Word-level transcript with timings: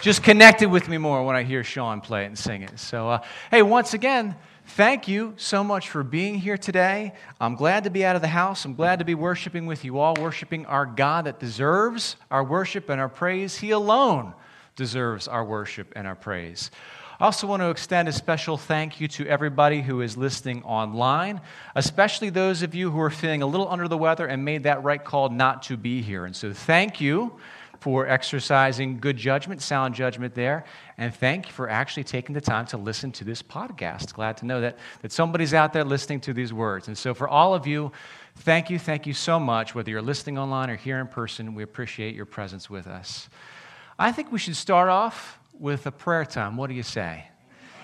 just 0.00 0.22
connected 0.22 0.70
with 0.70 0.88
me 0.88 0.98
more 0.98 1.24
when 1.24 1.36
I 1.36 1.42
hear 1.42 1.62
Sean 1.62 2.00
play 2.00 2.24
it 2.24 2.26
and 2.26 2.38
sing 2.38 2.62
it. 2.62 2.78
So, 2.78 3.10
uh, 3.10 3.22
hey, 3.50 3.62
once 3.62 3.92
again, 3.92 4.34
thank 4.64 5.08
you 5.08 5.34
so 5.36 5.62
much 5.62 5.90
for 5.90 6.02
being 6.02 6.36
here 6.36 6.56
today. 6.56 7.12
I'm 7.40 7.54
glad 7.54 7.84
to 7.84 7.90
be 7.90 8.04
out 8.04 8.16
of 8.16 8.22
the 8.22 8.28
house. 8.28 8.64
I'm 8.64 8.74
glad 8.74 9.00
to 9.00 9.04
be 9.04 9.14
worshiping 9.14 9.66
with 9.66 9.84
you 9.84 9.98
all, 9.98 10.14
worshiping 10.14 10.64
our 10.66 10.86
God 10.86 11.26
that 11.26 11.38
deserves 11.38 12.16
our 12.30 12.42
worship 12.42 12.88
and 12.88 13.00
our 13.00 13.08
praise. 13.10 13.56
He 13.56 13.72
alone 13.72 14.32
deserves 14.74 15.28
our 15.28 15.44
worship 15.44 15.92
and 15.94 16.06
our 16.06 16.14
praise. 16.14 16.70
I 17.18 17.24
also 17.24 17.46
want 17.46 17.60
to 17.60 17.68
extend 17.68 18.08
a 18.08 18.12
special 18.12 18.56
thank 18.56 18.98
you 18.98 19.06
to 19.08 19.26
everybody 19.26 19.82
who 19.82 20.00
is 20.00 20.16
listening 20.16 20.62
online, 20.62 21.42
especially 21.74 22.30
those 22.30 22.62
of 22.62 22.74
you 22.74 22.90
who 22.90 22.98
are 23.00 23.10
feeling 23.10 23.42
a 23.42 23.46
little 23.46 23.68
under 23.68 23.88
the 23.88 23.98
weather 23.98 24.26
and 24.26 24.42
made 24.42 24.62
that 24.62 24.82
right 24.82 25.04
call 25.04 25.28
not 25.28 25.64
to 25.64 25.76
be 25.76 26.00
here. 26.00 26.24
And 26.24 26.34
so, 26.34 26.54
thank 26.54 27.02
you 27.02 27.38
for 27.80 28.06
exercising 28.06 28.98
good 28.98 29.16
judgment, 29.16 29.62
sound 29.62 29.94
judgment 29.94 30.34
there. 30.34 30.64
And 30.98 31.14
thank 31.14 31.46
you 31.46 31.52
for 31.52 31.68
actually 31.68 32.04
taking 32.04 32.34
the 32.34 32.40
time 32.40 32.66
to 32.66 32.76
listen 32.76 33.10
to 33.12 33.24
this 33.24 33.42
podcast. 33.42 34.12
Glad 34.12 34.36
to 34.38 34.46
know 34.46 34.60
that, 34.60 34.78
that 35.00 35.12
somebody's 35.12 35.54
out 35.54 35.72
there 35.72 35.84
listening 35.84 36.20
to 36.20 36.34
these 36.34 36.52
words. 36.52 36.88
And 36.88 36.96
so, 36.96 37.14
for 37.14 37.26
all 37.26 37.54
of 37.54 37.66
you, 37.66 37.90
thank 38.36 38.68
you, 38.68 38.78
thank 38.78 39.06
you 39.06 39.14
so 39.14 39.40
much. 39.40 39.74
Whether 39.74 39.90
you're 39.90 40.02
listening 40.02 40.38
online 40.38 40.68
or 40.68 40.76
here 40.76 41.00
in 41.00 41.08
person, 41.08 41.54
we 41.54 41.62
appreciate 41.62 42.14
your 42.14 42.26
presence 42.26 42.68
with 42.68 42.86
us. 42.86 43.30
I 43.98 44.12
think 44.12 44.30
we 44.30 44.38
should 44.38 44.56
start 44.56 44.90
off 44.90 45.38
with 45.58 45.86
a 45.86 45.92
prayer 45.92 46.24
time. 46.24 46.56
What 46.56 46.68
do 46.68 46.74
you 46.74 46.82
say? 46.82 47.24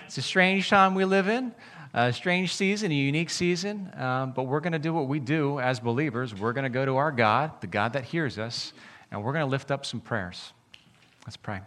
It's 0.04 0.18
a 0.18 0.22
strange 0.22 0.68
time 0.68 0.94
we 0.94 1.04
live 1.04 1.26
in, 1.26 1.54
a 1.94 2.12
strange 2.12 2.54
season, 2.54 2.92
a 2.92 2.94
unique 2.94 3.30
season, 3.30 3.90
um, 3.96 4.32
but 4.32 4.44
we're 4.44 4.60
going 4.60 4.74
to 4.74 4.78
do 4.78 4.92
what 4.92 5.08
we 5.08 5.18
do 5.18 5.58
as 5.58 5.80
believers. 5.80 6.34
We're 6.34 6.52
going 6.52 6.64
to 6.64 6.70
go 6.70 6.84
to 6.84 6.96
our 6.96 7.10
God, 7.10 7.60
the 7.60 7.66
God 7.66 7.94
that 7.94 8.04
hears 8.04 8.38
us, 8.38 8.72
and 9.10 9.22
we're 9.22 9.32
going 9.32 9.44
to 9.44 9.50
lift 9.50 9.70
up 9.70 9.86
some 9.86 10.00
prayers. 10.00 10.52
Let's 11.24 11.36
pray. 11.36 11.60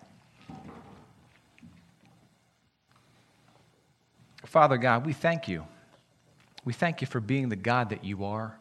Father 4.45 4.77
God, 4.77 5.05
we 5.05 5.13
thank 5.13 5.47
you. 5.47 5.65
We 6.65 6.73
thank 6.73 7.01
you 7.01 7.07
for 7.07 7.19
being 7.19 7.49
the 7.49 7.55
God 7.55 7.89
that 7.89 8.03
you 8.03 8.25
are, 8.25 8.57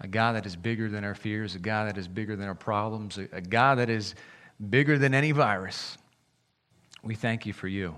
a 0.00 0.08
God 0.08 0.36
that 0.36 0.46
is 0.46 0.56
bigger 0.56 0.88
than 0.88 1.04
our 1.04 1.14
fears, 1.14 1.54
a 1.54 1.58
God 1.58 1.88
that 1.88 1.98
is 1.98 2.08
bigger 2.08 2.36
than 2.36 2.48
our 2.48 2.54
problems, 2.54 3.18
a, 3.18 3.40
God 3.40 3.78
that 3.78 3.90
is 3.90 4.14
bigger 4.70 4.98
than 4.98 5.14
any 5.14 5.32
virus. 5.32 5.98
We 7.02 7.14
thank 7.14 7.46
you 7.46 7.52
for 7.52 7.68
you. 7.68 7.94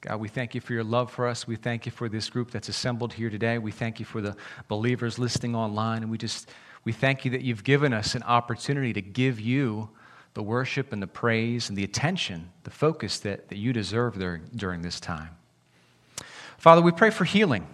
God, 0.00 0.20
we 0.20 0.28
thank 0.28 0.54
you 0.54 0.60
for 0.60 0.72
your 0.72 0.84
love 0.84 1.10
for 1.10 1.26
us. 1.26 1.46
We 1.46 1.56
thank 1.56 1.84
you 1.84 1.92
for 1.92 2.08
this 2.08 2.30
group 2.30 2.50
that's 2.50 2.68
assembled 2.68 3.12
here 3.12 3.30
today. 3.30 3.58
We 3.58 3.72
thank 3.72 3.98
you 3.98 4.06
for 4.06 4.20
the 4.20 4.36
believers 4.68 5.18
listening 5.18 5.56
online. 5.56 6.02
And 6.02 6.10
we 6.10 6.18
just, 6.18 6.50
we 6.88 6.92
thank 6.92 7.26
you 7.26 7.32
that 7.32 7.42
you've 7.42 7.64
given 7.64 7.92
us 7.92 8.14
an 8.14 8.22
opportunity 8.22 8.94
to 8.94 9.02
give 9.02 9.38
you 9.38 9.90
the 10.32 10.42
worship 10.42 10.90
and 10.90 11.02
the 11.02 11.06
praise 11.06 11.68
and 11.68 11.76
the 11.76 11.84
attention, 11.84 12.50
the 12.64 12.70
focus 12.70 13.18
that, 13.18 13.50
that 13.50 13.58
you 13.58 13.74
deserve 13.74 14.18
there, 14.18 14.40
during 14.56 14.80
this 14.80 14.98
time. 14.98 15.28
Father, 16.56 16.80
we 16.80 16.90
pray 16.90 17.10
for 17.10 17.26
healing. 17.26 17.66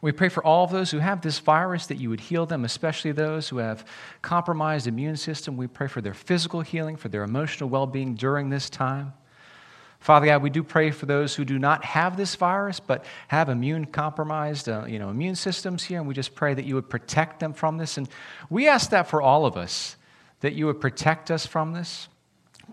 We 0.00 0.10
pray 0.10 0.28
for 0.28 0.44
all 0.44 0.64
of 0.64 0.72
those 0.72 0.90
who 0.90 0.98
have 0.98 1.20
this 1.20 1.38
virus 1.38 1.86
that 1.86 1.98
you 1.98 2.10
would 2.10 2.18
heal 2.18 2.44
them, 2.44 2.64
especially 2.64 3.12
those 3.12 3.48
who 3.48 3.58
have 3.58 3.86
compromised 4.22 4.88
immune 4.88 5.16
system. 5.16 5.56
We 5.56 5.68
pray 5.68 5.86
for 5.86 6.00
their 6.00 6.12
physical 6.12 6.62
healing, 6.62 6.96
for 6.96 7.10
their 7.10 7.22
emotional 7.22 7.70
well-being 7.70 8.16
during 8.16 8.50
this 8.50 8.68
time. 8.68 9.12
Father 10.02 10.26
God, 10.26 10.42
we 10.42 10.50
do 10.50 10.64
pray 10.64 10.90
for 10.90 11.06
those 11.06 11.36
who 11.36 11.44
do 11.44 11.60
not 11.60 11.84
have 11.84 12.16
this 12.16 12.34
virus 12.34 12.80
but 12.80 13.04
have 13.28 13.48
immune 13.48 13.86
compromised, 13.86 14.68
uh, 14.68 14.84
you 14.84 14.98
know, 14.98 15.10
immune 15.10 15.36
systems 15.36 15.84
here, 15.84 16.00
and 16.00 16.08
we 16.08 16.12
just 16.12 16.34
pray 16.34 16.52
that 16.54 16.64
you 16.64 16.74
would 16.74 16.90
protect 16.90 17.38
them 17.38 17.52
from 17.52 17.78
this. 17.78 17.96
And 17.96 18.08
we 18.50 18.66
ask 18.66 18.90
that 18.90 19.06
for 19.06 19.22
all 19.22 19.46
of 19.46 19.56
us, 19.56 19.94
that 20.40 20.54
you 20.54 20.66
would 20.66 20.80
protect 20.80 21.30
us 21.30 21.46
from 21.46 21.72
this, 21.72 22.08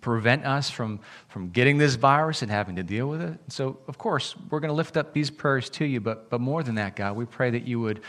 prevent 0.02 0.44
us 0.44 0.72
from, 0.72 1.02
from 1.27 1.50
getting 1.50 1.77
this 1.77 1.94
virus 1.94 2.41
and 2.41 2.50
having 2.50 2.77
to 2.77 2.83
deal 2.83 3.07
with 3.07 3.22
it. 3.22 3.38
So, 3.50 3.77
of 3.88 4.00
course, 4.00 4.35
we're 4.50 4.59
going 4.59 4.69
to 4.69 4.75
lift 4.75 4.97
up 4.97 5.13
these 5.13 5.30
prayers 5.30 5.69
to 5.72 5.85
you, 5.85 6.00
but, 6.00 6.31
but 6.31 6.41
more 6.41 6.63
than 6.63 6.73
that, 6.75 6.95
God, 6.95 7.16
we 7.16 7.25
pray 7.25 7.52
that 7.52 7.67
you 7.67 7.80
would 7.80 8.02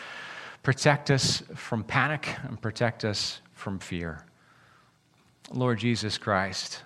protect 0.62 1.10
us 1.10 1.42
from 1.54 1.84
panic 1.84 2.26
and 2.44 2.58
protect 2.58 3.04
us 3.04 3.42
from 3.52 3.80
fear. 3.80 4.24
Lord 5.52 5.78
Jesus 5.78 6.16
Christ, 6.16 6.82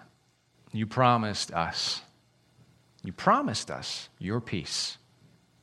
you 0.73 0.89
promised 0.89 1.53
us 1.53 2.00
you 3.05 3.13
promised 3.13 3.71
us 3.71 4.09
your 4.19 4.41
peace, 4.41 4.99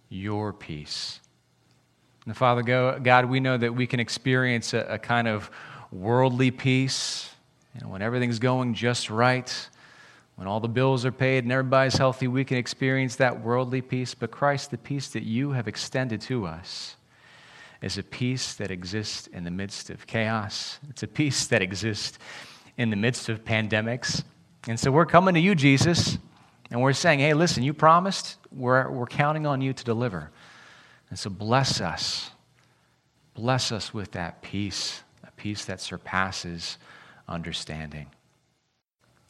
your 0.07 0.53
peace. 0.53 1.19
And 2.25 2.37
Father 2.37 2.61
God, 2.61 3.25
we 3.25 3.39
know 3.39 3.57
that 3.57 3.75
we 3.75 3.87
can 3.87 3.99
experience 3.99 4.73
a, 4.73 4.81
a 4.81 4.99
kind 4.99 5.27
of 5.27 5.51
worldly 5.91 6.51
peace 6.51 7.31
you 7.73 7.81
know, 7.81 7.87
when 7.87 8.01
everything's 8.01 8.39
going 8.39 8.73
just 8.73 9.09
right, 9.09 9.69
when 10.35 10.47
all 10.47 10.59
the 10.59 10.67
bills 10.67 11.05
are 11.05 11.11
paid 11.11 11.43
and 11.43 11.51
everybody's 11.51 11.95
healthy, 11.95 12.27
we 12.27 12.43
can 12.43 12.57
experience 12.57 13.15
that 13.17 13.41
worldly 13.41 13.81
peace. 13.81 14.13
But 14.13 14.31
Christ, 14.31 14.71
the 14.71 14.77
peace 14.77 15.09
that 15.09 15.23
you 15.23 15.51
have 15.51 15.67
extended 15.67 16.21
to 16.21 16.45
us, 16.45 16.95
is 17.81 17.97
a 17.97 18.03
peace 18.03 18.53
that 18.55 18.71
exists 18.71 19.27
in 19.27 19.43
the 19.43 19.51
midst 19.51 19.89
of 19.89 20.05
chaos. 20.05 20.79
It's 20.89 21.03
a 21.03 21.07
peace 21.07 21.47
that 21.47 21.61
exists 21.61 22.19
in 22.77 22.89
the 22.89 22.95
midst 22.95 23.29
of 23.29 23.43
pandemics. 23.43 24.23
And 24.67 24.79
so 24.79 24.91
we're 24.91 25.05
coming 25.05 25.33
to 25.33 25.39
you, 25.39 25.55
Jesus. 25.55 26.17
And 26.71 26.81
we're 26.81 26.93
saying, 26.93 27.19
hey, 27.19 27.33
listen, 27.33 27.63
you 27.63 27.73
promised, 27.73 28.37
we're, 28.49 28.89
we're 28.89 29.05
counting 29.05 29.45
on 29.45 29.59
you 29.59 29.73
to 29.73 29.83
deliver. 29.83 30.31
And 31.09 31.19
so 31.19 31.29
bless 31.29 31.81
us. 31.81 32.31
Bless 33.33 33.73
us 33.73 33.93
with 33.93 34.11
that 34.13 34.41
peace, 34.41 35.03
a 35.25 35.31
peace 35.31 35.65
that 35.65 35.81
surpasses 35.81 36.77
understanding. 37.27 38.07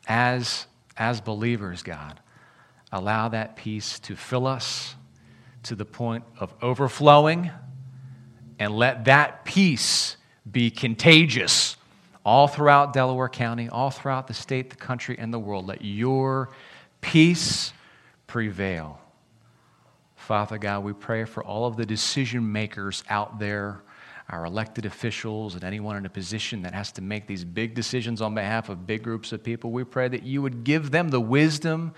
As, 0.07 0.67
as 0.97 1.19
believers, 1.19 1.81
God, 1.81 2.19
allow 2.91 3.29
that 3.29 3.55
peace 3.55 3.97
to 3.99 4.15
fill 4.15 4.45
us 4.45 4.95
to 5.63 5.75
the 5.75 5.85
point 5.85 6.23
of 6.39 6.53
overflowing, 6.61 7.51
and 8.59 8.75
let 8.75 9.05
that 9.05 9.45
peace 9.45 10.17
be 10.51 10.69
contagious 10.69 11.77
all 12.23 12.47
throughout 12.47 12.93
Delaware 12.93 13.29
County, 13.29 13.69
all 13.69 13.89
throughout 13.89 14.27
the 14.27 14.33
state, 14.33 14.69
the 14.69 14.75
country, 14.75 15.15
and 15.17 15.33
the 15.33 15.39
world. 15.39 15.67
Let 15.67 15.83
your 15.83 16.49
peace 17.01 17.73
prevail. 18.27 18.99
Father 20.15 20.57
God, 20.57 20.83
we 20.83 20.93
pray 20.93 21.25
for 21.25 21.43
all 21.43 21.65
of 21.65 21.75
the 21.75 21.85
decision 21.85 22.51
makers 22.51 23.03
out 23.09 23.39
there, 23.39 23.81
our 24.29 24.45
elected 24.45 24.85
officials, 24.85 25.55
and 25.55 25.63
anyone 25.63 25.97
in 25.97 26.05
a 26.05 26.09
position 26.09 26.61
that 26.61 26.73
has 26.73 26.91
to 26.93 27.01
make 27.01 27.27
these 27.27 27.43
big 27.43 27.73
decisions 27.73 28.21
on 28.21 28.33
behalf 28.33 28.69
of 28.69 28.87
big 28.87 29.03
groups 29.03 29.33
of 29.33 29.43
people. 29.43 29.71
We 29.71 29.83
pray 29.83 30.07
that 30.07 30.23
you 30.23 30.41
would 30.41 30.63
give 30.63 30.91
them 30.91 31.09
the 31.09 31.19
wisdom 31.19 31.93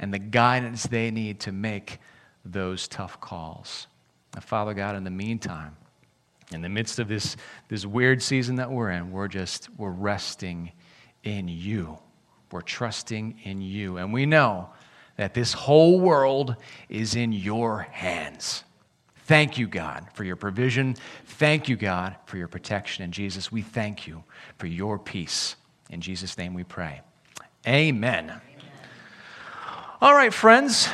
and 0.00 0.12
the 0.12 0.18
guidance 0.18 0.84
they 0.84 1.10
need 1.10 1.38
to 1.40 1.52
make 1.52 1.98
those 2.44 2.88
tough 2.88 3.20
calls. 3.20 3.86
And 4.34 4.42
Father 4.42 4.74
God, 4.74 4.96
in 4.96 5.04
the 5.04 5.10
meantime, 5.10 5.76
in 6.52 6.62
the 6.62 6.68
midst 6.68 6.98
of 6.98 7.08
this, 7.08 7.36
this 7.68 7.86
weird 7.86 8.22
season 8.22 8.56
that 8.56 8.70
we're 8.70 8.90
in, 8.90 9.10
we're 9.10 9.28
just, 9.28 9.68
we're 9.76 9.90
resting 9.90 10.72
in 11.24 11.48
you. 11.48 11.98
We're 12.50 12.60
trusting 12.60 13.40
in 13.42 13.60
you. 13.60 13.96
And 13.96 14.12
we 14.12 14.26
know 14.26 14.70
that 15.16 15.34
this 15.34 15.52
whole 15.52 15.98
world 15.98 16.56
is 16.88 17.14
in 17.14 17.32
your 17.32 17.80
hands. 17.80 18.64
Thank 19.24 19.58
you, 19.58 19.66
God, 19.66 20.06
for 20.14 20.22
your 20.22 20.36
provision. 20.36 20.94
Thank 21.24 21.68
you, 21.68 21.76
God, 21.76 22.14
for 22.26 22.36
your 22.36 22.46
protection. 22.46 23.02
And 23.02 23.12
Jesus, 23.12 23.50
we 23.50 23.62
thank 23.62 24.06
you 24.06 24.22
for 24.58 24.68
your 24.68 24.98
peace. 24.98 25.56
In 25.90 26.00
Jesus' 26.00 26.38
name 26.38 26.54
we 26.54 26.62
pray. 26.62 27.00
Amen. 27.66 28.24
Amen. 28.24 28.40
All 30.00 30.14
right, 30.14 30.32
friends, 30.32 30.88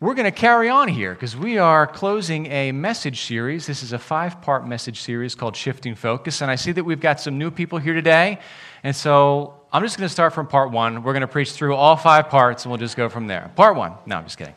we're 0.00 0.14
going 0.14 0.24
to 0.24 0.36
carry 0.36 0.68
on 0.68 0.88
here 0.88 1.14
because 1.14 1.36
we 1.36 1.58
are 1.58 1.86
closing 1.86 2.46
a 2.46 2.72
message 2.72 3.20
series. 3.20 3.66
This 3.66 3.84
is 3.84 3.92
a 3.92 3.98
five 4.00 4.42
part 4.42 4.66
message 4.66 5.00
series 5.00 5.36
called 5.36 5.54
Shifting 5.54 5.94
Focus. 5.94 6.42
And 6.42 6.50
I 6.50 6.56
see 6.56 6.72
that 6.72 6.82
we've 6.82 6.98
got 6.98 7.20
some 7.20 7.38
new 7.38 7.52
people 7.52 7.78
here 7.78 7.94
today. 7.94 8.40
And 8.82 8.96
so 8.96 9.61
I'm 9.74 9.82
just 9.82 9.96
going 9.96 10.06
to 10.06 10.12
start 10.12 10.34
from 10.34 10.48
part 10.48 10.70
one. 10.70 11.02
We're 11.02 11.14
going 11.14 11.22
to 11.22 11.26
preach 11.26 11.52
through 11.52 11.74
all 11.76 11.96
five 11.96 12.28
parts, 12.28 12.64
and 12.64 12.70
we'll 12.70 12.78
just 12.78 12.94
go 12.94 13.08
from 13.08 13.26
there. 13.26 13.50
Part 13.56 13.74
one. 13.74 13.94
No, 14.04 14.16
I'm 14.16 14.24
just 14.24 14.36
kidding. 14.36 14.52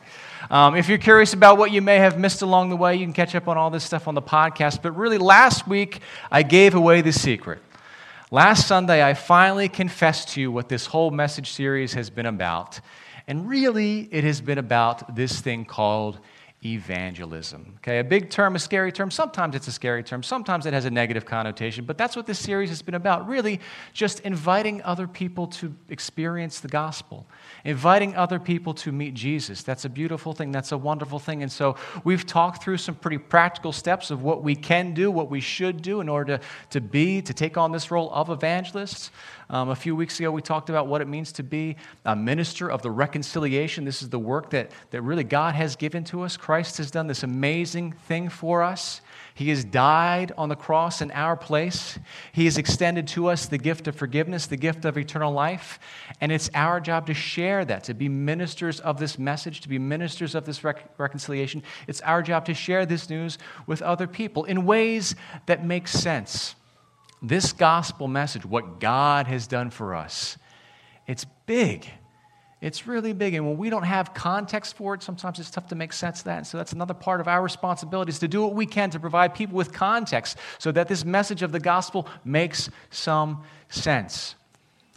Um, 0.50 0.76
if 0.76 0.90
you're 0.90 0.98
curious 0.98 1.32
about 1.32 1.56
what 1.56 1.70
you 1.70 1.80
may 1.80 1.96
have 1.96 2.18
missed 2.18 2.42
along 2.42 2.68
the 2.68 2.76
way, 2.76 2.96
you 2.96 3.06
can 3.06 3.14
catch 3.14 3.34
up 3.34 3.48
on 3.48 3.56
all 3.56 3.70
this 3.70 3.82
stuff 3.82 4.08
on 4.08 4.14
the 4.14 4.20
podcast. 4.20 4.82
But 4.82 4.92
really, 4.94 5.16
last 5.16 5.66
week, 5.66 6.02
I 6.30 6.42
gave 6.42 6.74
away 6.74 7.00
the 7.00 7.14
secret. 7.14 7.62
Last 8.30 8.68
Sunday, 8.68 9.02
I 9.02 9.14
finally 9.14 9.70
confessed 9.70 10.28
to 10.34 10.40
you 10.42 10.52
what 10.52 10.68
this 10.68 10.84
whole 10.84 11.10
message 11.10 11.52
series 11.52 11.94
has 11.94 12.10
been 12.10 12.26
about. 12.26 12.78
And 13.26 13.48
really, 13.48 14.10
it 14.12 14.22
has 14.22 14.42
been 14.42 14.58
about 14.58 15.16
this 15.16 15.40
thing 15.40 15.64
called 15.64 16.20
evangelism. 16.74 17.74
Okay, 17.78 17.98
a 17.98 18.04
big 18.04 18.30
term, 18.30 18.56
a 18.56 18.58
scary 18.58 18.92
term. 18.92 19.10
Sometimes 19.10 19.54
it's 19.54 19.68
a 19.68 19.72
scary 19.72 20.02
term, 20.02 20.22
sometimes 20.22 20.66
it 20.66 20.72
has 20.72 20.84
a 20.84 20.90
negative 20.90 21.24
connotation, 21.24 21.84
but 21.84 21.98
that's 21.98 22.16
what 22.16 22.26
this 22.26 22.38
series 22.38 22.68
has 22.68 22.82
been 22.82 22.94
about 22.94 23.28
really 23.28 23.60
just 23.92 24.20
inviting 24.20 24.82
other 24.82 25.06
people 25.06 25.46
to 25.46 25.74
experience 25.88 26.60
the 26.60 26.68
gospel, 26.68 27.26
inviting 27.64 28.16
other 28.16 28.38
people 28.38 28.74
to 28.74 28.92
meet 28.92 29.14
Jesus. 29.14 29.62
That's 29.62 29.84
a 29.84 29.88
beautiful 29.88 30.32
thing, 30.32 30.52
that's 30.52 30.72
a 30.72 30.78
wonderful 30.78 31.18
thing. 31.18 31.42
And 31.42 31.52
so 31.52 31.76
we've 32.04 32.26
talked 32.26 32.62
through 32.62 32.78
some 32.78 32.94
pretty 32.94 33.18
practical 33.18 33.72
steps 33.72 34.10
of 34.10 34.22
what 34.22 34.42
we 34.42 34.54
can 34.54 34.94
do, 34.94 35.10
what 35.10 35.30
we 35.30 35.40
should 35.40 35.82
do 35.82 36.00
in 36.00 36.08
order 36.08 36.38
to, 36.38 36.44
to 36.70 36.80
be, 36.80 37.22
to 37.22 37.34
take 37.34 37.56
on 37.56 37.72
this 37.72 37.90
role 37.90 38.10
of 38.12 38.30
evangelists. 38.30 39.10
Um, 39.48 39.68
a 39.68 39.76
few 39.76 39.94
weeks 39.94 40.18
ago, 40.18 40.32
we 40.32 40.42
talked 40.42 40.70
about 40.70 40.88
what 40.88 41.00
it 41.00 41.06
means 41.06 41.30
to 41.32 41.44
be 41.44 41.76
a 42.04 42.16
minister 42.16 42.68
of 42.68 42.82
the 42.82 42.90
reconciliation. 42.90 43.84
This 43.84 44.02
is 44.02 44.08
the 44.08 44.18
work 44.18 44.50
that, 44.50 44.72
that 44.90 45.02
really 45.02 45.22
God 45.22 45.54
has 45.54 45.76
given 45.76 46.02
to 46.04 46.22
us. 46.22 46.36
Christ 46.36 46.78
has 46.78 46.90
done 46.90 47.06
this 47.06 47.22
amazing 47.22 47.92
thing 47.92 48.28
for 48.28 48.62
us. 48.62 49.00
He 49.34 49.50
has 49.50 49.64
died 49.64 50.32
on 50.36 50.48
the 50.48 50.56
cross 50.56 51.00
in 51.00 51.12
our 51.12 51.36
place. 51.36 51.98
He 52.32 52.46
has 52.46 52.58
extended 52.58 53.06
to 53.08 53.28
us 53.28 53.46
the 53.46 53.58
gift 53.58 53.86
of 53.86 53.94
forgiveness, 53.94 54.46
the 54.46 54.56
gift 54.56 54.84
of 54.84 54.98
eternal 54.98 55.32
life. 55.32 55.78
And 56.20 56.32
it's 56.32 56.50
our 56.54 56.80
job 56.80 57.06
to 57.06 57.14
share 57.14 57.64
that, 57.66 57.84
to 57.84 57.94
be 57.94 58.08
ministers 58.08 58.80
of 58.80 58.98
this 58.98 59.16
message, 59.16 59.60
to 59.60 59.68
be 59.68 59.78
ministers 59.78 60.34
of 60.34 60.44
this 60.44 60.64
rec- 60.64 60.90
reconciliation. 60.98 61.62
It's 61.86 62.00
our 62.00 62.22
job 62.22 62.46
to 62.46 62.54
share 62.54 62.84
this 62.84 63.08
news 63.08 63.38
with 63.66 63.80
other 63.82 64.08
people 64.08 64.44
in 64.44 64.66
ways 64.66 65.14
that 65.44 65.64
make 65.64 65.86
sense. 65.86 66.56
This 67.22 67.52
gospel 67.52 68.08
message, 68.08 68.44
what 68.44 68.78
God 68.78 69.26
has 69.26 69.46
done 69.46 69.70
for 69.70 69.94
us, 69.94 70.36
it's 71.06 71.24
big. 71.46 71.88
It's 72.60 72.86
really 72.86 73.12
big. 73.12 73.34
And 73.34 73.46
when 73.46 73.58
we 73.58 73.70
don't 73.70 73.82
have 73.82 74.14
context 74.14 74.76
for 74.76 74.94
it, 74.94 75.02
sometimes 75.02 75.38
it's 75.38 75.50
tough 75.50 75.68
to 75.68 75.74
make 75.74 75.92
sense 75.92 76.20
of 76.20 76.24
that. 76.24 76.38
And 76.38 76.46
so 76.46 76.56
that's 76.58 76.72
another 76.72 76.94
part 76.94 77.20
of 77.20 77.28
our 77.28 77.42
responsibility 77.42 78.10
is 78.10 78.18
to 78.20 78.28
do 78.28 78.42
what 78.42 78.54
we 78.54 78.66
can 78.66 78.90
to 78.90 79.00
provide 79.00 79.34
people 79.34 79.56
with 79.56 79.72
context 79.72 80.38
so 80.58 80.72
that 80.72 80.88
this 80.88 81.04
message 81.04 81.42
of 81.42 81.52
the 81.52 81.60
gospel 81.60 82.08
makes 82.24 82.70
some 82.90 83.42
sense. 83.68 84.34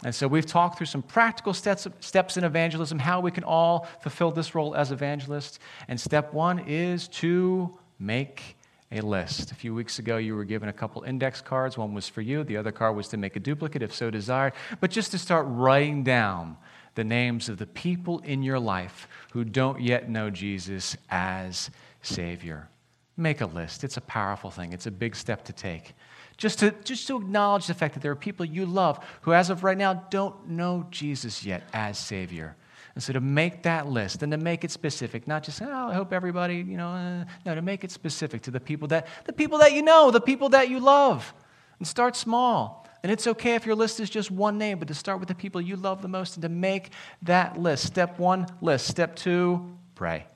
And 0.02 0.14
so 0.14 0.26
we've 0.26 0.46
talked 0.46 0.78
through 0.78 0.86
some 0.86 1.02
practical 1.02 1.52
steps, 1.52 1.86
steps 2.00 2.38
in 2.38 2.44
evangelism, 2.44 2.98
how 2.98 3.20
we 3.20 3.30
can 3.30 3.44
all 3.44 3.86
fulfill 4.00 4.30
this 4.30 4.54
role 4.54 4.74
as 4.74 4.92
evangelists. 4.92 5.58
And 5.88 6.00
step 6.00 6.32
one 6.32 6.60
is 6.60 7.08
to 7.08 7.78
make 7.98 8.56
a 8.92 9.00
list. 9.00 9.52
A 9.52 9.54
few 9.54 9.74
weeks 9.74 9.98
ago, 9.98 10.16
you 10.16 10.34
were 10.34 10.44
given 10.44 10.68
a 10.68 10.72
couple 10.72 11.02
index 11.02 11.40
cards. 11.40 11.78
One 11.78 11.94
was 11.94 12.08
for 12.08 12.22
you, 12.22 12.42
the 12.42 12.56
other 12.56 12.72
card 12.72 12.96
was 12.96 13.08
to 13.08 13.16
make 13.16 13.36
a 13.36 13.40
duplicate 13.40 13.82
if 13.82 13.94
so 13.94 14.10
desired, 14.10 14.52
but 14.80 14.90
just 14.90 15.12
to 15.12 15.18
start 15.18 15.46
writing 15.48 16.02
down 16.02 16.56
the 16.96 17.04
names 17.04 17.48
of 17.48 17.58
the 17.58 17.66
people 17.66 18.18
in 18.20 18.42
your 18.42 18.58
life 18.58 19.06
who 19.32 19.44
don't 19.44 19.80
yet 19.80 20.10
know 20.10 20.28
Jesus 20.28 20.96
as 21.08 21.70
Savior. 22.02 22.68
Make 23.16 23.40
a 23.40 23.46
list. 23.46 23.84
It's 23.84 23.96
a 23.96 24.02
powerful 24.02 24.50
thing, 24.50 24.72
it's 24.72 24.86
a 24.86 24.90
big 24.90 25.14
step 25.14 25.44
to 25.44 25.52
take. 25.52 25.94
Just 26.36 26.58
to, 26.60 26.70
just 26.84 27.06
to 27.06 27.18
acknowledge 27.18 27.66
the 27.66 27.74
fact 27.74 27.94
that 27.94 28.00
there 28.00 28.10
are 28.10 28.16
people 28.16 28.46
you 28.46 28.64
love 28.64 29.04
who, 29.20 29.34
as 29.34 29.50
of 29.50 29.62
right 29.62 29.76
now, 29.76 29.92
don't 30.10 30.48
know 30.48 30.86
Jesus 30.90 31.44
yet 31.44 31.62
as 31.74 31.98
Savior. 31.98 32.56
And 32.94 33.02
so 33.02 33.12
to 33.12 33.20
make 33.20 33.62
that 33.62 33.88
list 33.88 34.22
and 34.22 34.32
to 34.32 34.38
make 34.38 34.64
it 34.64 34.70
specific, 34.70 35.28
not 35.28 35.44
just, 35.44 35.62
oh, 35.62 35.88
I 35.88 35.94
hope 35.94 36.12
everybody, 36.12 36.56
you 36.56 36.76
know, 36.76 36.88
uh, 36.88 37.24
no, 37.46 37.54
to 37.54 37.62
make 37.62 37.84
it 37.84 37.90
specific 37.90 38.42
to 38.42 38.50
the 38.50 38.60
people 38.60 38.88
that, 38.88 39.06
the 39.24 39.32
people 39.32 39.58
that 39.58 39.72
you 39.72 39.82
know, 39.82 40.10
the 40.10 40.20
people 40.20 40.48
that 40.50 40.68
you 40.68 40.80
love. 40.80 41.32
And 41.78 41.86
start 41.86 42.16
small. 42.16 42.86
And 43.02 43.10
it's 43.10 43.26
okay 43.26 43.54
if 43.54 43.64
your 43.64 43.74
list 43.74 44.00
is 44.00 44.10
just 44.10 44.30
one 44.30 44.58
name, 44.58 44.78
but 44.78 44.88
to 44.88 44.94
start 44.94 45.20
with 45.20 45.28
the 45.28 45.34
people 45.34 45.60
you 45.60 45.76
love 45.76 46.02
the 46.02 46.08
most 46.08 46.36
and 46.36 46.42
to 46.42 46.48
make 46.48 46.90
that 47.22 47.58
list. 47.58 47.86
Step 47.86 48.18
one, 48.18 48.46
list. 48.60 48.86
Step 48.86 49.16
two, 49.16 49.74
pray. 49.94 50.26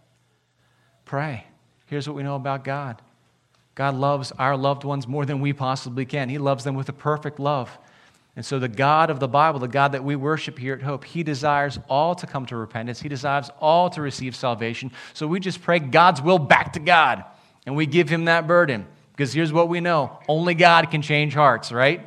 Pray. 1.04 1.46
Here's 1.86 2.08
what 2.08 2.16
we 2.16 2.22
know 2.22 2.36
about 2.36 2.64
God 2.64 3.02
God 3.74 3.94
loves 3.94 4.32
our 4.32 4.56
loved 4.56 4.84
ones 4.84 5.06
more 5.06 5.26
than 5.26 5.40
we 5.40 5.52
possibly 5.52 6.06
can. 6.06 6.28
He 6.28 6.38
loves 6.38 6.64
them 6.64 6.74
with 6.74 6.88
a 6.88 6.92
perfect 6.92 7.38
love. 7.38 7.76
And 8.36 8.44
so, 8.44 8.58
the 8.58 8.68
God 8.68 9.10
of 9.10 9.20
the 9.20 9.28
Bible, 9.28 9.60
the 9.60 9.68
God 9.68 9.92
that 9.92 10.02
we 10.02 10.16
worship 10.16 10.58
here 10.58 10.74
at 10.74 10.82
Hope, 10.82 11.04
He 11.04 11.22
desires 11.22 11.78
all 11.88 12.16
to 12.16 12.26
come 12.26 12.46
to 12.46 12.56
repentance. 12.56 13.00
He 13.00 13.08
desires 13.08 13.50
all 13.60 13.90
to 13.90 14.02
receive 14.02 14.34
salvation. 14.34 14.90
So, 15.12 15.26
we 15.28 15.38
just 15.38 15.62
pray 15.62 15.78
God's 15.78 16.20
will 16.20 16.40
back 16.40 16.72
to 16.72 16.80
God. 16.80 17.24
And 17.64 17.76
we 17.76 17.86
give 17.86 18.08
Him 18.08 18.24
that 18.24 18.46
burden. 18.46 18.86
Because 19.12 19.32
here's 19.32 19.52
what 19.52 19.68
we 19.68 19.80
know 19.80 20.18
only 20.28 20.54
God 20.54 20.90
can 20.90 21.00
change 21.00 21.34
hearts, 21.34 21.70
right? 21.70 22.00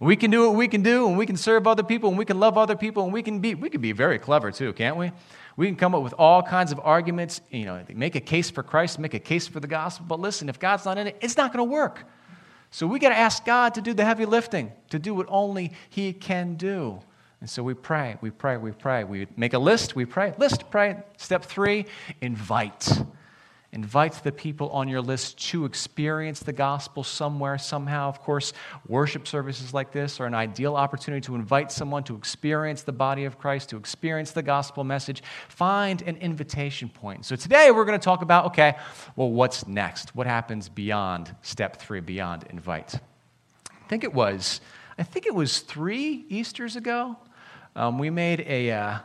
We 0.00 0.16
can 0.16 0.30
do 0.30 0.48
what 0.48 0.56
we 0.56 0.68
can 0.68 0.82
do, 0.82 1.08
and 1.08 1.18
we 1.18 1.26
can 1.26 1.36
serve 1.36 1.66
other 1.66 1.82
people, 1.82 2.08
and 2.08 2.18
we 2.18 2.24
can 2.24 2.40
love 2.40 2.56
other 2.56 2.76
people, 2.76 3.04
and 3.04 3.12
we 3.12 3.22
can 3.22 3.40
be, 3.40 3.54
we 3.54 3.68
can 3.68 3.82
be 3.82 3.92
very 3.92 4.18
clever 4.18 4.50
too, 4.50 4.72
can't 4.72 4.96
we? 4.96 5.12
We 5.56 5.66
can 5.66 5.76
come 5.76 5.94
up 5.94 6.02
with 6.02 6.14
all 6.14 6.42
kinds 6.42 6.72
of 6.72 6.80
arguments, 6.82 7.42
you 7.50 7.66
know, 7.66 7.82
make 7.94 8.14
a 8.14 8.20
case 8.20 8.50
for 8.50 8.62
Christ, 8.62 8.98
make 8.98 9.12
a 9.12 9.18
case 9.18 9.46
for 9.46 9.60
the 9.60 9.66
gospel. 9.66 10.06
But 10.08 10.20
listen, 10.20 10.48
if 10.48 10.58
God's 10.58 10.86
not 10.86 10.96
in 10.96 11.06
it, 11.06 11.16
it's 11.20 11.36
not 11.36 11.52
going 11.52 11.66
to 11.66 11.70
work. 11.70 12.06
So 12.70 12.86
we 12.86 12.98
got 12.98 13.08
to 13.10 13.18
ask 13.18 13.44
God 13.44 13.74
to 13.74 13.80
do 13.80 13.92
the 13.92 14.04
heavy 14.04 14.24
lifting, 14.24 14.72
to 14.90 14.98
do 14.98 15.14
what 15.14 15.26
only 15.28 15.72
He 15.88 16.12
can 16.12 16.54
do. 16.54 17.00
And 17.40 17.48
so 17.48 17.62
we 17.62 17.74
pray, 17.74 18.16
we 18.20 18.30
pray, 18.30 18.58
we 18.58 18.70
pray. 18.70 19.02
We 19.04 19.26
make 19.36 19.54
a 19.54 19.58
list, 19.58 19.96
we 19.96 20.04
pray, 20.04 20.34
list, 20.38 20.70
pray. 20.70 21.02
Step 21.16 21.44
three, 21.44 21.86
invite. 22.20 23.02
Invite 23.72 24.14
the 24.24 24.32
people 24.32 24.68
on 24.70 24.88
your 24.88 25.00
list 25.00 25.38
to 25.50 25.64
experience 25.64 26.40
the 26.40 26.52
gospel 26.52 27.04
somewhere, 27.04 27.56
somehow. 27.56 28.08
Of 28.08 28.20
course, 28.20 28.52
worship 28.88 29.28
services 29.28 29.72
like 29.72 29.92
this 29.92 30.18
are 30.18 30.26
an 30.26 30.34
ideal 30.34 30.74
opportunity 30.74 31.20
to 31.26 31.36
invite 31.36 31.70
someone 31.70 32.02
to 32.04 32.16
experience 32.16 32.82
the 32.82 32.90
body 32.90 33.26
of 33.26 33.38
Christ, 33.38 33.68
to 33.68 33.76
experience 33.76 34.32
the 34.32 34.42
gospel 34.42 34.82
message. 34.82 35.22
Find 35.48 36.02
an 36.02 36.16
invitation 36.16 36.88
point. 36.88 37.24
So 37.24 37.36
today 37.36 37.70
we're 37.70 37.84
going 37.84 37.98
to 37.98 38.04
talk 38.04 38.22
about 38.22 38.46
okay, 38.46 38.76
well, 39.14 39.30
what's 39.30 39.64
next? 39.68 40.16
What 40.16 40.26
happens 40.26 40.68
beyond 40.68 41.32
step 41.42 41.76
three, 41.76 42.00
beyond 42.00 42.46
invite? 42.50 42.96
I 42.96 43.88
think 43.88 44.02
it 44.02 44.12
was, 44.12 44.60
I 44.98 45.04
think 45.04 45.26
it 45.26 45.34
was 45.34 45.60
three 45.60 46.24
Easters 46.28 46.74
ago. 46.74 47.16
Um, 47.76 48.00
we 48.00 48.10
made 48.10 48.40
a, 48.40 48.72
uh, 48.72 48.98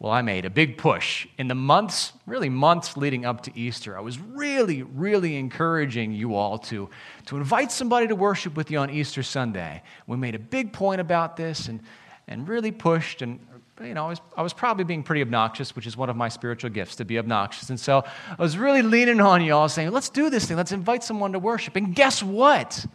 well, 0.00 0.12
I 0.12 0.22
made 0.22 0.46
a 0.46 0.50
big 0.50 0.78
push 0.78 1.26
in 1.36 1.46
the 1.48 1.54
months, 1.54 2.14
really 2.24 2.48
months 2.48 2.96
leading 2.96 3.26
up 3.26 3.42
to 3.42 3.52
Easter. 3.56 3.98
I 3.98 4.00
was 4.00 4.18
really, 4.18 4.82
really 4.82 5.36
encouraging 5.36 6.12
you 6.12 6.34
all 6.34 6.56
to, 6.58 6.88
to 7.26 7.36
invite 7.36 7.70
somebody 7.70 8.08
to 8.08 8.16
worship 8.16 8.56
with 8.56 8.70
you 8.70 8.78
on 8.78 8.88
Easter 8.88 9.22
Sunday. 9.22 9.82
We 10.06 10.16
made 10.16 10.34
a 10.34 10.38
big 10.38 10.72
point 10.72 11.02
about 11.02 11.36
this 11.36 11.68
and, 11.68 11.80
and 12.26 12.48
really 12.48 12.72
pushed. 12.72 13.20
And, 13.20 13.46
you 13.78 13.92
know, 13.92 14.06
I 14.06 14.08
was, 14.08 14.20
I 14.38 14.42
was 14.42 14.54
probably 14.54 14.84
being 14.84 15.02
pretty 15.02 15.20
obnoxious, 15.20 15.76
which 15.76 15.86
is 15.86 15.98
one 15.98 16.08
of 16.08 16.16
my 16.16 16.30
spiritual 16.30 16.70
gifts, 16.70 16.96
to 16.96 17.04
be 17.04 17.18
obnoxious. 17.18 17.68
And 17.68 17.78
so 17.78 18.02
I 18.30 18.42
was 18.42 18.56
really 18.56 18.80
leaning 18.80 19.20
on 19.20 19.42
you 19.42 19.52
all, 19.54 19.68
saying, 19.68 19.90
let's 19.90 20.08
do 20.08 20.30
this 20.30 20.46
thing. 20.46 20.56
Let's 20.56 20.72
invite 20.72 21.04
someone 21.04 21.32
to 21.32 21.38
worship. 21.38 21.76
And 21.76 21.94
guess 21.94 22.22
what? 22.22 22.86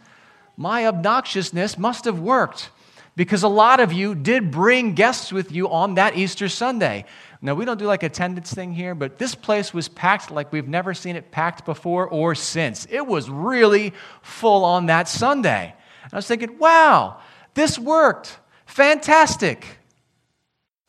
My 0.56 0.82
obnoxiousness 0.82 1.78
must 1.78 2.04
have 2.06 2.18
worked 2.18 2.70
because 3.16 3.42
a 3.42 3.48
lot 3.48 3.80
of 3.80 3.92
you 3.92 4.14
did 4.14 4.50
bring 4.50 4.92
guests 4.92 5.32
with 5.32 5.50
you 5.50 5.70
on 5.70 5.94
that 5.94 6.16
Easter 6.16 6.48
Sunday. 6.48 7.06
Now, 7.40 7.54
we 7.54 7.64
don't 7.64 7.78
do 7.78 7.86
like 7.86 8.02
attendance 8.02 8.52
thing 8.52 8.72
here, 8.72 8.94
but 8.94 9.18
this 9.18 9.34
place 9.34 9.72
was 9.72 9.88
packed 9.88 10.30
like 10.30 10.52
we've 10.52 10.68
never 10.68 10.94
seen 10.94 11.16
it 11.16 11.30
packed 11.30 11.64
before 11.64 12.08
or 12.08 12.34
since. 12.34 12.86
It 12.90 13.06
was 13.06 13.30
really 13.30 13.94
full 14.22 14.64
on 14.64 14.86
that 14.86 15.08
Sunday. 15.08 15.74
And 16.04 16.12
I 16.12 16.16
was 16.16 16.26
thinking, 16.26 16.58
wow, 16.58 17.18
this 17.54 17.78
worked. 17.78 18.38
Fantastic. 18.66 19.66